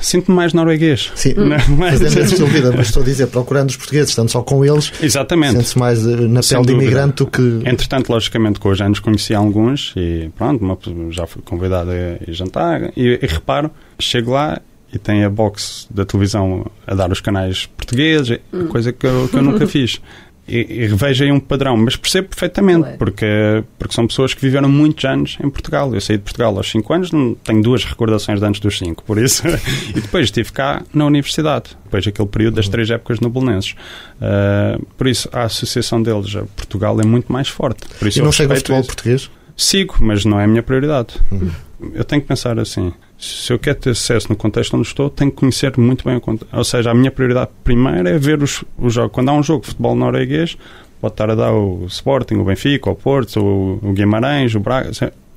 [0.00, 1.12] Sinto-me mais norueguês.
[1.14, 1.98] Sim, não, mas...
[1.98, 4.64] fazendo esse estilo de vida, mas estou a dizer, procurando os portugueses, estando só com
[4.64, 4.92] eles.
[5.02, 5.52] Exatamente.
[5.52, 7.42] Sente-se mais eh, na pele de imigrante do que.
[7.64, 10.78] Entretanto, logicamente, com os anos conheci alguns e pronto,
[11.10, 14.60] já fui convidado a jantar e, e reparo, chego lá
[14.94, 18.66] e tem a box da televisão a dar os canais portugueses, hum.
[18.68, 20.00] coisa que eu, que eu nunca fiz.
[20.46, 24.68] E, e vejo aí um padrão, mas percebo perfeitamente, porque, porque são pessoas que viveram
[24.68, 25.94] muitos anos em Portugal.
[25.94, 29.02] Eu saí de Portugal aos 5 anos, não tenho duas recordações de antes dos 5,
[29.04, 29.42] por isso.
[29.96, 33.74] e depois estive cá na universidade, depois aquele período das três épocas no Belenenses.
[34.16, 37.86] Uh, por isso, a associação deles a Portugal é muito mais forte.
[37.98, 38.88] Por isso e não chega ao futebol isso.
[38.88, 39.30] português?
[39.56, 41.14] Sigo, mas não é a minha prioridade.
[41.32, 41.50] Uhum.
[41.94, 45.30] Eu tenho que pensar assim: se eu quero ter sucesso no contexto onde estou, tenho
[45.30, 46.54] que conhecer muito bem o contexto.
[46.56, 49.12] Ou seja, a minha prioridade primeira é ver os, os jogos.
[49.12, 50.56] Quando há um jogo de futebol norueguês,
[51.00, 54.90] pode estar a dar o Sporting, o Benfica, o Porto, o, o Guimarães, o Braga.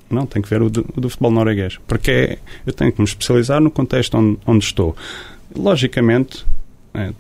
[0.10, 1.78] Não, tenho que ver o do, o do futebol norueguês.
[1.88, 4.96] Porque é, eu tenho que me especializar no contexto onde, onde estou.
[5.56, 6.46] Logicamente,
[6.94, 7.12] é,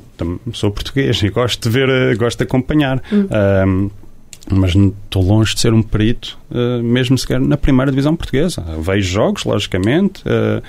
[0.53, 3.01] sou português e gosto de ver, gosto de acompanhar.
[3.11, 3.27] Hum.
[3.67, 3.89] Um,
[4.49, 8.63] mas estou longe de ser um perito, uh, mesmo sequer na primeira divisão portuguesa.
[8.79, 10.61] Vejo jogos, logicamente, uh,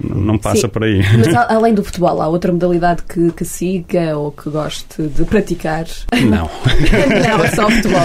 [0.00, 1.02] não passa Sim, por aí.
[1.16, 5.86] Mas além do futebol, há outra modalidade que, que siga ou que goste de praticar?
[6.12, 6.48] Não.
[7.28, 8.00] não, é só futebol.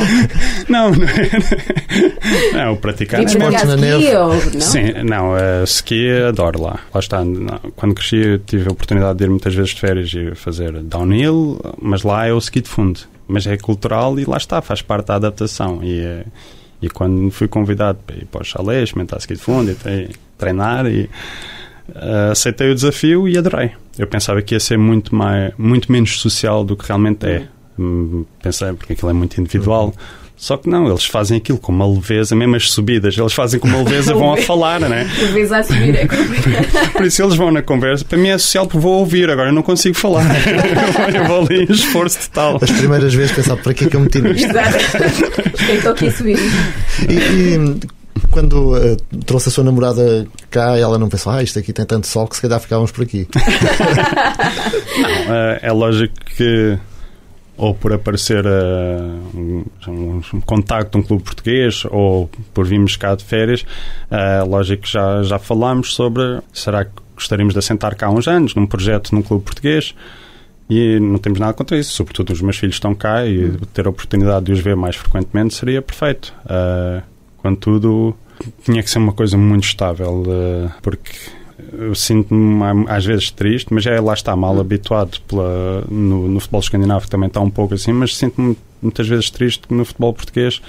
[0.67, 4.15] Não, não, não praticar é esportes na neve.
[4.15, 4.61] Ou, não?
[4.61, 6.79] Sim, não, uh, ski adoro lá.
[6.93, 7.19] Lá está,
[7.75, 12.03] quando cresci tive a oportunidade de ir muitas vezes de férias e fazer downhill, mas
[12.03, 15.15] lá é o ski de fundo mas é cultural e lá está, faz parte da
[15.15, 15.83] adaptação.
[15.83, 16.25] E, eh,
[16.81, 20.85] e quando fui convidado para ir para o chalé, experimentar ski de fundo e treinar,
[20.85, 21.09] e,
[21.89, 23.71] uh, aceitei o desafio e adorei.
[23.97, 27.47] Eu pensava que ia ser muito, mais, muito menos social do que realmente é.
[27.79, 29.87] Hum, pensei, porque aquilo é muito individual.
[29.87, 33.59] Uhum só que não, eles fazem aquilo com uma leveza, mesmo as subidas, eles fazem
[33.59, 35.03] com uma leveza, vão a falar, não é?
[35.21, 36.91] Leveza a subir é complicado.
[36.91, 38.03] Por isso eles vão na conversa.
[38.03, 40.25] Para mim é social porque vou ouvir, agora eu não consigo falar.
[41.13, 42.59] eu vou ali em esforço total.
[42.61, 44.49] As primeiras vezes pensava, para que é que eu meti nisto?
[44.49, 44.77] Exato.
[45.71, 46.39] Estou aqui a subir.
[47.09, 47.79] E, e
[48.29, 52.07] quando uh, trouxe a sua namorada cá, ela não pensou, ah, isto aqui tem tanto
[52.07, 53.27] sol que se calhar ficávamos por aqui.
[54.97, 56.77] não, uh, é lógico que
[57.57, 63.15] ou por aparecer uh, um, um, um, contacto um clube português ou por virmos cá
[63.15, 63.61] de férias,
[64.11, 68.55] uh, lógico que já, já falámos sobre será que gostaríamos de assentar cá uns anos
[68.55, 69.93] num projeto num clube português
[70.69, 73.89] e não temos nada contra isso, sobretudo os meus filhos estão cá e ter a
[73.89, 76.33] oportunidade de os ver mais frequentemente seria perfeito.
[76.45, 77.03] Uh,
[77.37, 78.15] contudo,
[78.63, 80.23] tinha que ser uma coisa muito estável,
[80.81, 81.11] porque
[81.73, 86.61] eu sinto-me às vezes triste, mas é lá está, mal habituado pela, no, no futebol
[86.61, 90.13] escandinavo, que também está um pouco assim, mas sinto-me muitas vezes triste que no futebol
[90.13, 90.61] português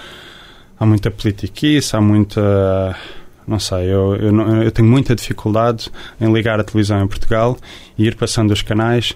[0.78, 2.96] há muita politiquice, há muita.
[3.46, 7.58] Não sei, eu, eu, eu, tenho muita dificuldade em ligar a televisão em Portugal
[7.98, 9.14] e ir passando os canais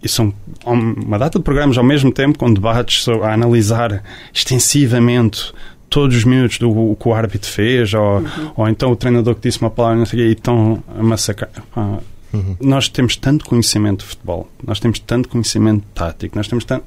[0.00, 0.32] e são
[0.64, 5.52] uma data de programas ao mesmo tempo com debates a analisar extensivamente
[5.88, 8.52] todos os minutos do o que o árbitro fez, ou, uhum.
[8.56, 11.50] ou então o treinador que disse uma palavra não sei, e estão a massacrar.
[11.74, 11.98] Ah,
[12.32, 12.56] uhum.
[12.60, 16.84] Nós temos tanto conhecimento de futebol, nós temos tanto conhecimento tático, nós temos tanto.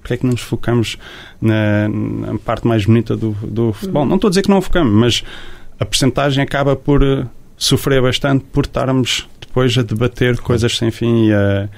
[0.00, 0.96] Porquê é que não nos focamos
[1.40, 4.02] na, na parte mais bonita do, do futebol?
[4.02, 4.08] Uhum.
[4.08, 5.24] Não estou a dizer que não focamos, mas
[5.78, 11.26] a percentagem acaba por uh, sofrer bastante por estarmos depois a debater coisas sem fim
[11.26, 11.68] e a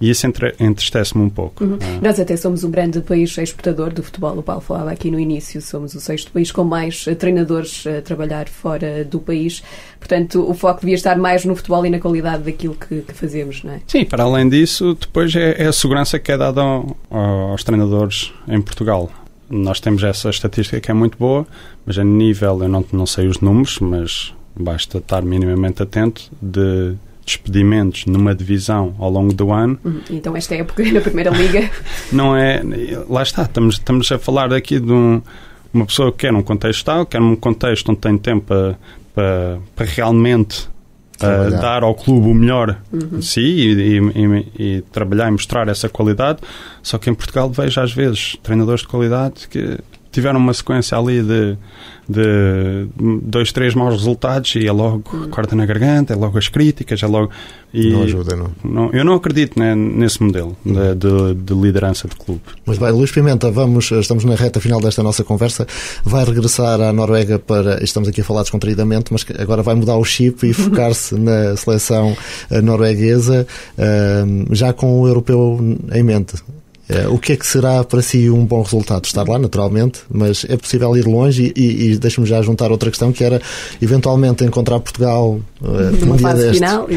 [0.00, 0.26] e isso
[0.58, 1.62] entristece-me um pouco.
[1.62, 1.78] Uhum.
[1.80, 1.98] Ah.
[2.00, 4.38] Nós até somos um grande país exportador de futebol.
[4.38, 8.00] O Paulo falava aqui no início, somos o sexto país com mais eh, treinadores a
[8.00, 9.62] trabalhar fora do país.
[9.98, 13.62] Portanto, o foco devia estar mais no futebol e na qualidade daquilo que, que fazemos,
[13.62, 13.80] não é?
[13.86, 16.62] Sim, para além disso, depois é, é a segurança que é dada
[17.10, 19.10] aos treinadores em Portugal.
[19.50, 21.46] Nós temos essa estatística que é muito boa,
[21.84, 26.94] mas a nível, eu não, não sei os números, mas basta estar minimamente atento de
[27.24, 29.78] despedimentos numa divisão ao longo do ano.
[29.84, 30.00] Uhum.
[30.10, 31.70] Então, esta época na Primeira Liga.
[32.12, 32.62] Não é.
[33.08, 35.22] Lá está, estamos, estamos a falar aqui de um,
[35.72, 38.78] uma pessoa que quer um contexto tal, quer um contexto onde tem tempo para,
[39.14, 40.68] para, para realmente
[41.22, 43.18] uh, dar ao clube o melhor uhum.
[43.18, 46.40] de si e, e, e, trabalhar e mostrar essa qualidade.
[46.82, 49.78] Só que em Portugal vejo às vezes treinadores de qualidade que
[50.10, 51.56] tiveram uma sequência ali de
[52.10, 52.88] de
[53.22, 55.28] dois, três maus resultados e é logo hum.
[55.30, 57.30] corta na garganta, é logo as críticas, é logo.
[57.72, 58.50] E não ajuda, não.
[58.64, 60.72] não eu não acredito né, nesse modelo hum.
[60.72, 62.40] de, de, de, liderança de clube.
[62.66, 65.66] Mas vai, Luís Pimenta, vamos, estamos na reta final desta nossa conversa.
[66.04, 67.82] Vai regressar à Noruega para.
[67.82, 72.16] Estamos aqui a falar descontraídamente, mas agora vai mudar o chip e focar-se na seleção
[72.50, 73.46] eh, norueguesa,
[73.78, 76.34] eh, já com o europeu em mente.
[76.90, 79.04] Eh, o que é que será para si um bom resultado?
[79.04, 82.90] Estar lá, naturalmente, mas é possível ir longe e, e, e deixe-me já juntar outra
[82.90, 83.40] questão que era
[83.80, 86.58] eventualmente encontrar Portugal uh, num dia destes.
[86.58, 86.88] Final,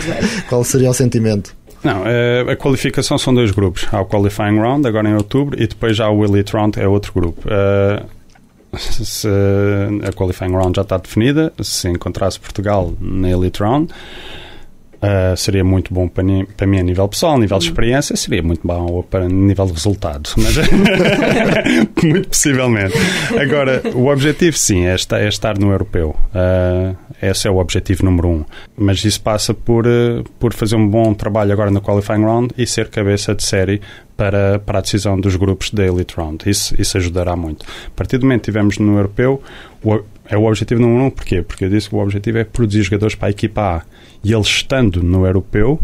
[0.49, 1.55] Qual seria o sentimento?
[1.83, 3.85] Não, eh, a qualificação são dois grupos.
[3.91, 7.11] Há o Qualifying Round, agora em outubro, e depois já o Elite Round, é outro
[7.13, 7.41] grupo.
[8.79, 9.27] se
[10.07, 13.93] a Qualifying Round já está definida, se encontrasse Portugal na Elite Round,
[15.03, 16.23] Uh, seria muito bom para,
[16.55, 17.71] para mim a nível pessoal, a nível de uhum.
[17.71, 20.55] experiência, seria muito bom para nível de resultado, mas
[22.01, 22.93] muito possivelmente.
[23.37, 26.15] Agora, o objetivo sim é estar, é estar no europeu.
[26.33, 28.45] Uh, esse é o objetivo número um.
[28.77, 32.65] Mas isso passa por, uh, por fazer um bom trabalho agora no qualifying round e
[32.65, 33.81] ser cabeça de série
[34.15, 36.49] para, para a decisão dos grupos da Elite Round.
[36.49, 37.65] Isso, isso ajudará muito.
[37.87, 39.43] A partir do momento que estivermos no europeu,
[39.83, 39.99] o,
[40.29, 41.09] é o objetivo número um.
[41.09, 41.41] Porquê?
[41.41, 43.81] Porque eu disse que o objetivo é produzir jogadores para a equipa A
[44.23, 45.79] e eles estando no europeu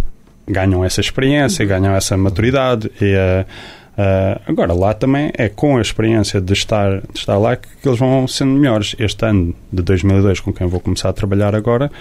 [0.47, 5.81] ganham essa experiência, ganham essa maturidade e uh, uh, agora lá também é com a
[5.81, 8.95] experiência de estar, de estar lá que, que eles vão sendo melhores.
[8.97, 11.91] Este ano de 2002 com quem vou começar a trabalhar agora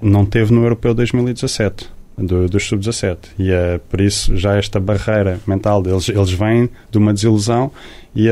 [0.00, 5.40] não teve no europeu 2017 do, dos sub-17 e uh, por isso já esta barreira
[5.46, 7.70] mental deles eles vêm de uma desilusão
[8.14, 8.28] e,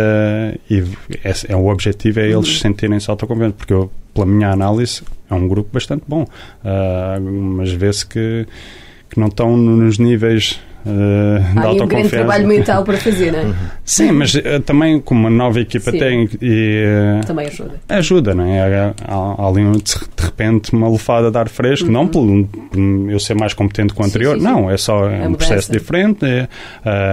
[0.71, 0.85] e
[1.23, 5.03] é, é, o objetivo é eles sentirem-se autoconfiantes porque eu pela minha análise,
[5.35, 6.23] é um grupo bastante bom.
[6.23, 8.47] Uh, mas vê-se que,
[9.11, 13.55] que não estão nos níveis Uh, Há um grande trabalho mental para fazer, não é?
[13.85, 15.99] Sim, mas uh, também como uma nova equipa Sim.
[15.99, 16.85] tem e,
[17.23, 17.81] uh, também ajuda.
[17.89, 18.93] Ajuda, não é?
[19.03, 21.93] Há, ali de repente uma lufada de ar fresco, uhum.
[21.93, 22.49] não pelo
[23.11, 25.73] eu ser mais competente que o anterior, sim, sim, não, é só é um processo
[25.73, 26.49] diferente é,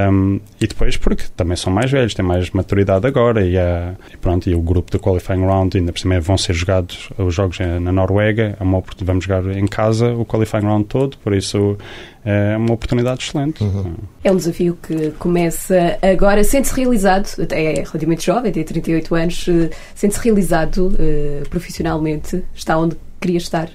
[0.10, 4.48] um, e depois porque também são mais velhos, têm mais maturidade agora e, e pronto,
[4.48, 7.92] e o grupo do qualifying round ainda por cima vão ser jogados os jogos na
[7.92, 11.76] Noruega, é uma oportunidade, vamos jogar em casa o qualifying round todo, por isso
[12.24, 13.64] é uma oportunidade excelente.
[13.64, 13.96] Uhum.
[14.24, 19.70] É um desafio que começa agora, sente-se realizado, é relativamente jovem, tem 38 anos, eh,
[19.96, 23.70] sente-se realizado uh, profissionalmente, está onde queria estar?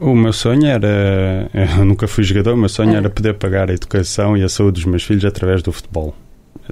[0.00, 2.96] O meu sonho era, eu nunca fui jogador, o meu sonho ah.
[2.96, 6.14] era poder pagar a educação e a saúde dos meus filhos através do futebol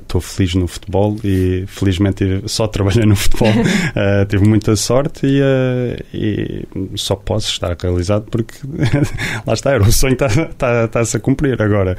[0.00, 3.50] estou feliz no futebol e felizmente só trabalhei no futebol.
[3.50, 6.66] uh, tive muita sorte e, uh, e,
[6.96, 8.54] só posso estar realizado porque
[9.46, 11.60] lá está, era o sonho está-se está, está a cumprir.
[11.60, 11.96] Agora,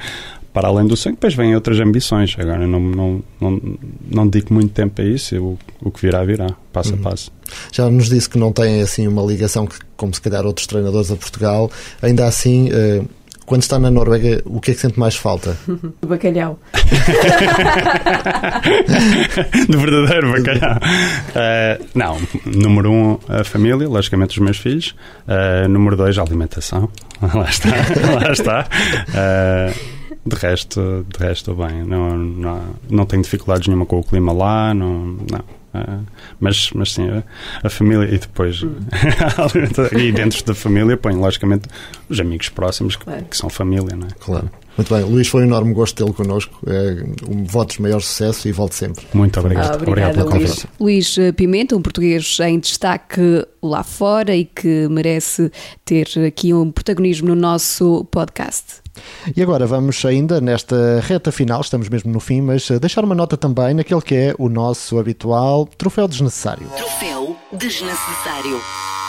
[0.54, 2.36] para além do sonho, depois vêm outras ambições.
[2.38, 3.62] Agora não, não, não,
[4.10, 6.99] não dedico muito tempo a isso, o, o que virá, virá, passo uhum.
[6.99, 7.32] a passo.
[7.72, 11.12] Já nos disse que não tem assim uma ligação que, como se calhar outros treinadores
[11.12, 12.70] a Portugal, ainda assim.
[12.70, 13.06] Uh
[13.45, 15.58] Quando está na Noruega, o que é que sente mais falta?
[16.01, 16.58] O bacalhau.
[19.70, 20.78] Do verdadeiro bacalhau.
[20.78, 24.95] Uh, não, número um, a família, logicamente os meus filhos.
[25.28, 26.89] Uh, número dois, a alimentação.
[27.22, 28.68] Lá está, lá está.
[29.10, 31.84] Uh, de resto, de resto, estou bem.
[31.84, 34.74] Não, não, não tenho dificuldades nenhuma com o clima lá.
[34.74, 35.64] Não, não.
[35.74, 36.06] Uh,
[36.40, 37.24] mas, mas sim, a,
[37.64, 38.62] a, família e depois
[40.00, 41.68] e dentro da família põe logicamente
[42.08, 43.26] os amigos próximos que, claro.
[43.26, 44.12] que, são família, não é?
[44.20, 44.52] Claro.
[44.78, 46.60] Muito bem, Luís, foi um enorme gosto tê-lo connosco.
[46.68, 49.04] É, um votos de maior sucesso e volte sempre.
[49.16, 49.74] Muito obrigado.
[49.74, 50.66] Ah, obrigado pela Luís.
[50.80, 55.52] Luís Pimenta, um português em destaque lá fora e que merece
[55.84, 58.83] ter aqui um protagonismo no nosso podcast.
[59.36, 63.36] E agora vamos ainda nesta reta final, estamos mesmo no fim, mas deixar uma nota
[63.36, 66.68] também naquele que é o nosso habitual troféu desnecessário.
[66.76, 68.62] Troféu desnecessário.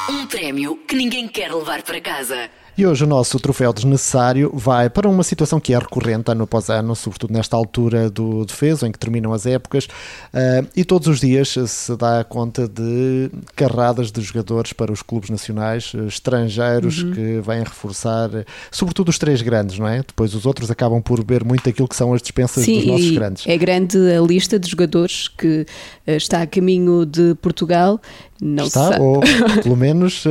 [0.09, 2.51] Um prémio que ninguém quer levar para casa.
[2.77, 6.68] E hoje o nosso troféu desnecessário vai para uma situação que é recorrente ano após
[6.68, 11.20] ano, sobretudo nesta altura do defeso, em que terminam as épocas, uh, e todos os
[11.20, 17.12] dias se dá conta de carradas de jogadores para os clubes nacionais eh, estrangeiros uhum.
[17.12, 18.31] que vêm reforçar,
[18.72, 19.99] sobretudo os três grandes, não é?
[19.99, 23.11] Depois os outros acabam por ver muito aquilo que são as dispensas Sim, dos nossos
[23.12, 23.47] grandes.
[23.47, 25.64] É grande a lista de jogadores que
[26.07, 28.01] está a caminho de Portugal
[28.45, 29.20] não está, ou
[29.62, 30.24] pelo menos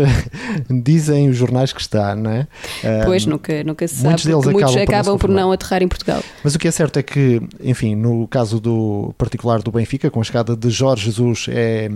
[0.70, 2.48] dizem os jornais que está, não é?
[3.06, 6.22] Pois, nunca, nunca se muitos sabe, deles muitos acabam, acabam por, não aterrar em Portugal.
[6.44, 10.22] Mas o que é certo é que, enfim, no caso do particular do Benfica, com
[10.22, 11.90] a chegada de Jorge Jesus, é,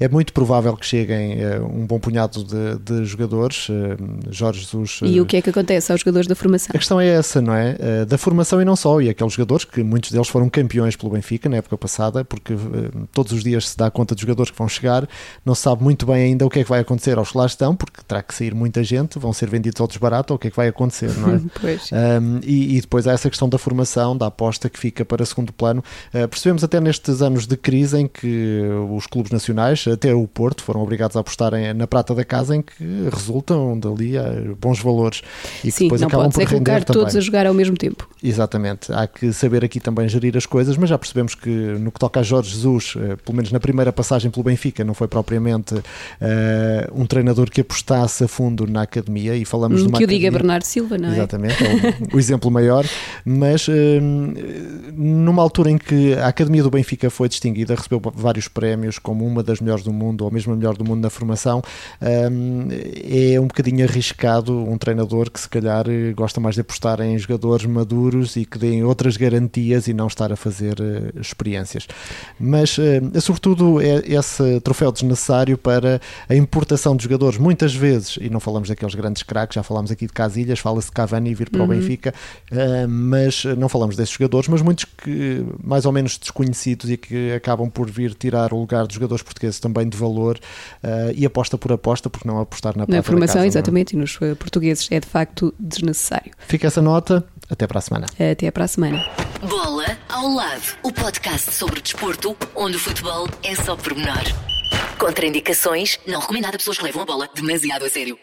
[0.00, 3.68] é muito provável que cheguem eh, um bom punhado de, de jogadores.
[3.70, 3.96] Eh,
[4.30, 5.00] Jorge Jesus.
[5.02, 6.70] E o que é que acontece aos jogadores da formação?
[6.74, 8.04] A questão é essa, não é?
[8.04, 11.48] Da formação e não só, e aqueles jogadores que muitos deles foram campeões pelo Benfica
[11.48, 12.54] na época passada, porque
[13.12, 15.08] todos os dias se dá conta de jogadores que vão chegar
[15.44, 17.46] não se sabe muito bem ainda o que é que vai acontecer aos que lá
[17.46, 20.48] estão, porque terá que sair muita gente, vão ser vendidos outros barato, ou o que
[20.48, 21.40] é que vai acontecer, não é?
[21.60, 21.90] pois.
[21.92, 25.52] Um, e, e, depois há essa questão da formação, da aposta que fica para segundo
[25.52, 25.82] plano.
[26.14, 28.60] Uh, percebemos até nestes anos de crise em que
[28.90, 32.62] os clubes nacionais, até o Porto, foram obrigados a apostarem na prata da casa, em
[32.62, 34.12] que resultam dali
[34.60, 35.22] bons valores
[35.60, 37.02] e que Sim, depois não acabam por render também.
[37.02, 38.08] todos a jogar ao mesmo tempo.
[38.22, 38.92] Exatamente.
[38.92, 42.20] Há que saber aqui também gerir as coisas, mas já percebemos que no que toca
[42.20, 45.82] a Jorge Jesus, uh, pelo menos na primeira passagem pelo Benfica, não foi propriamente uh,
[46.92, 50.28] um treinador que apostasse a fundo na academia e falamos hum, de uma que academia...
[50.28, 51.12] o diga Bernardo Silva, não é?
[51.12, 52.84] Exatamente, é o, o exemplo maior,
[53.24, 53.72] mas uh,
[54.94, 59.42] numa altura em que a Academia do Benfica foi distinguida, recebeu vários prémios como uma
[59.42, 61.62] das melhores do mundo ou mesmo a melhor do mundo na formação,
[62.30, 62.68] um,
[63.32, 67.64] é um bocadinho arriscado um treinador que se calhar gosta mais de apostar em jogadores
[67.64, 71.86] maduros e que deem outras garantias e não estar a fazer uh, experiências.
[72.38, 78.28] Mas, uh, sobretudo, é esse troféu desnecessário para a importação de jogadores, muitas vezes, e
[78.28, 81.60] não falamos daqueles grandes craques, já falámos aqui de Casilhas, fala-se de Cavani vir para
[81.60, 81.66] uhum.
[81.66, 82.14] o Benfica,
[82.52, 87.32] uh, mas não falamos desses jogadores, mas muitos que mais ou menos desconhecidos e que
[87.32, 90.38] acabam por vir tirar o lugar dos jogadores portugueses também de valor
[90.82, 94.16] uh, e aposta por aposta, porque não apostar na Na formação, casa, exatamente, e nos
[94.38, 96.32] portugueses é de facto desnecessário.
[96.46, 98.06] Fica essa nota, até para a semana.
[98.14, 99.04] Até para a semana.
[99.48, 104.55] Bola ao lado, o podcast sobre desporto, onde o futebol é só pormenor.
[104.98, 108.18] Contraindicações, não recomendado a pessoas que levam a bola demasiado a sério.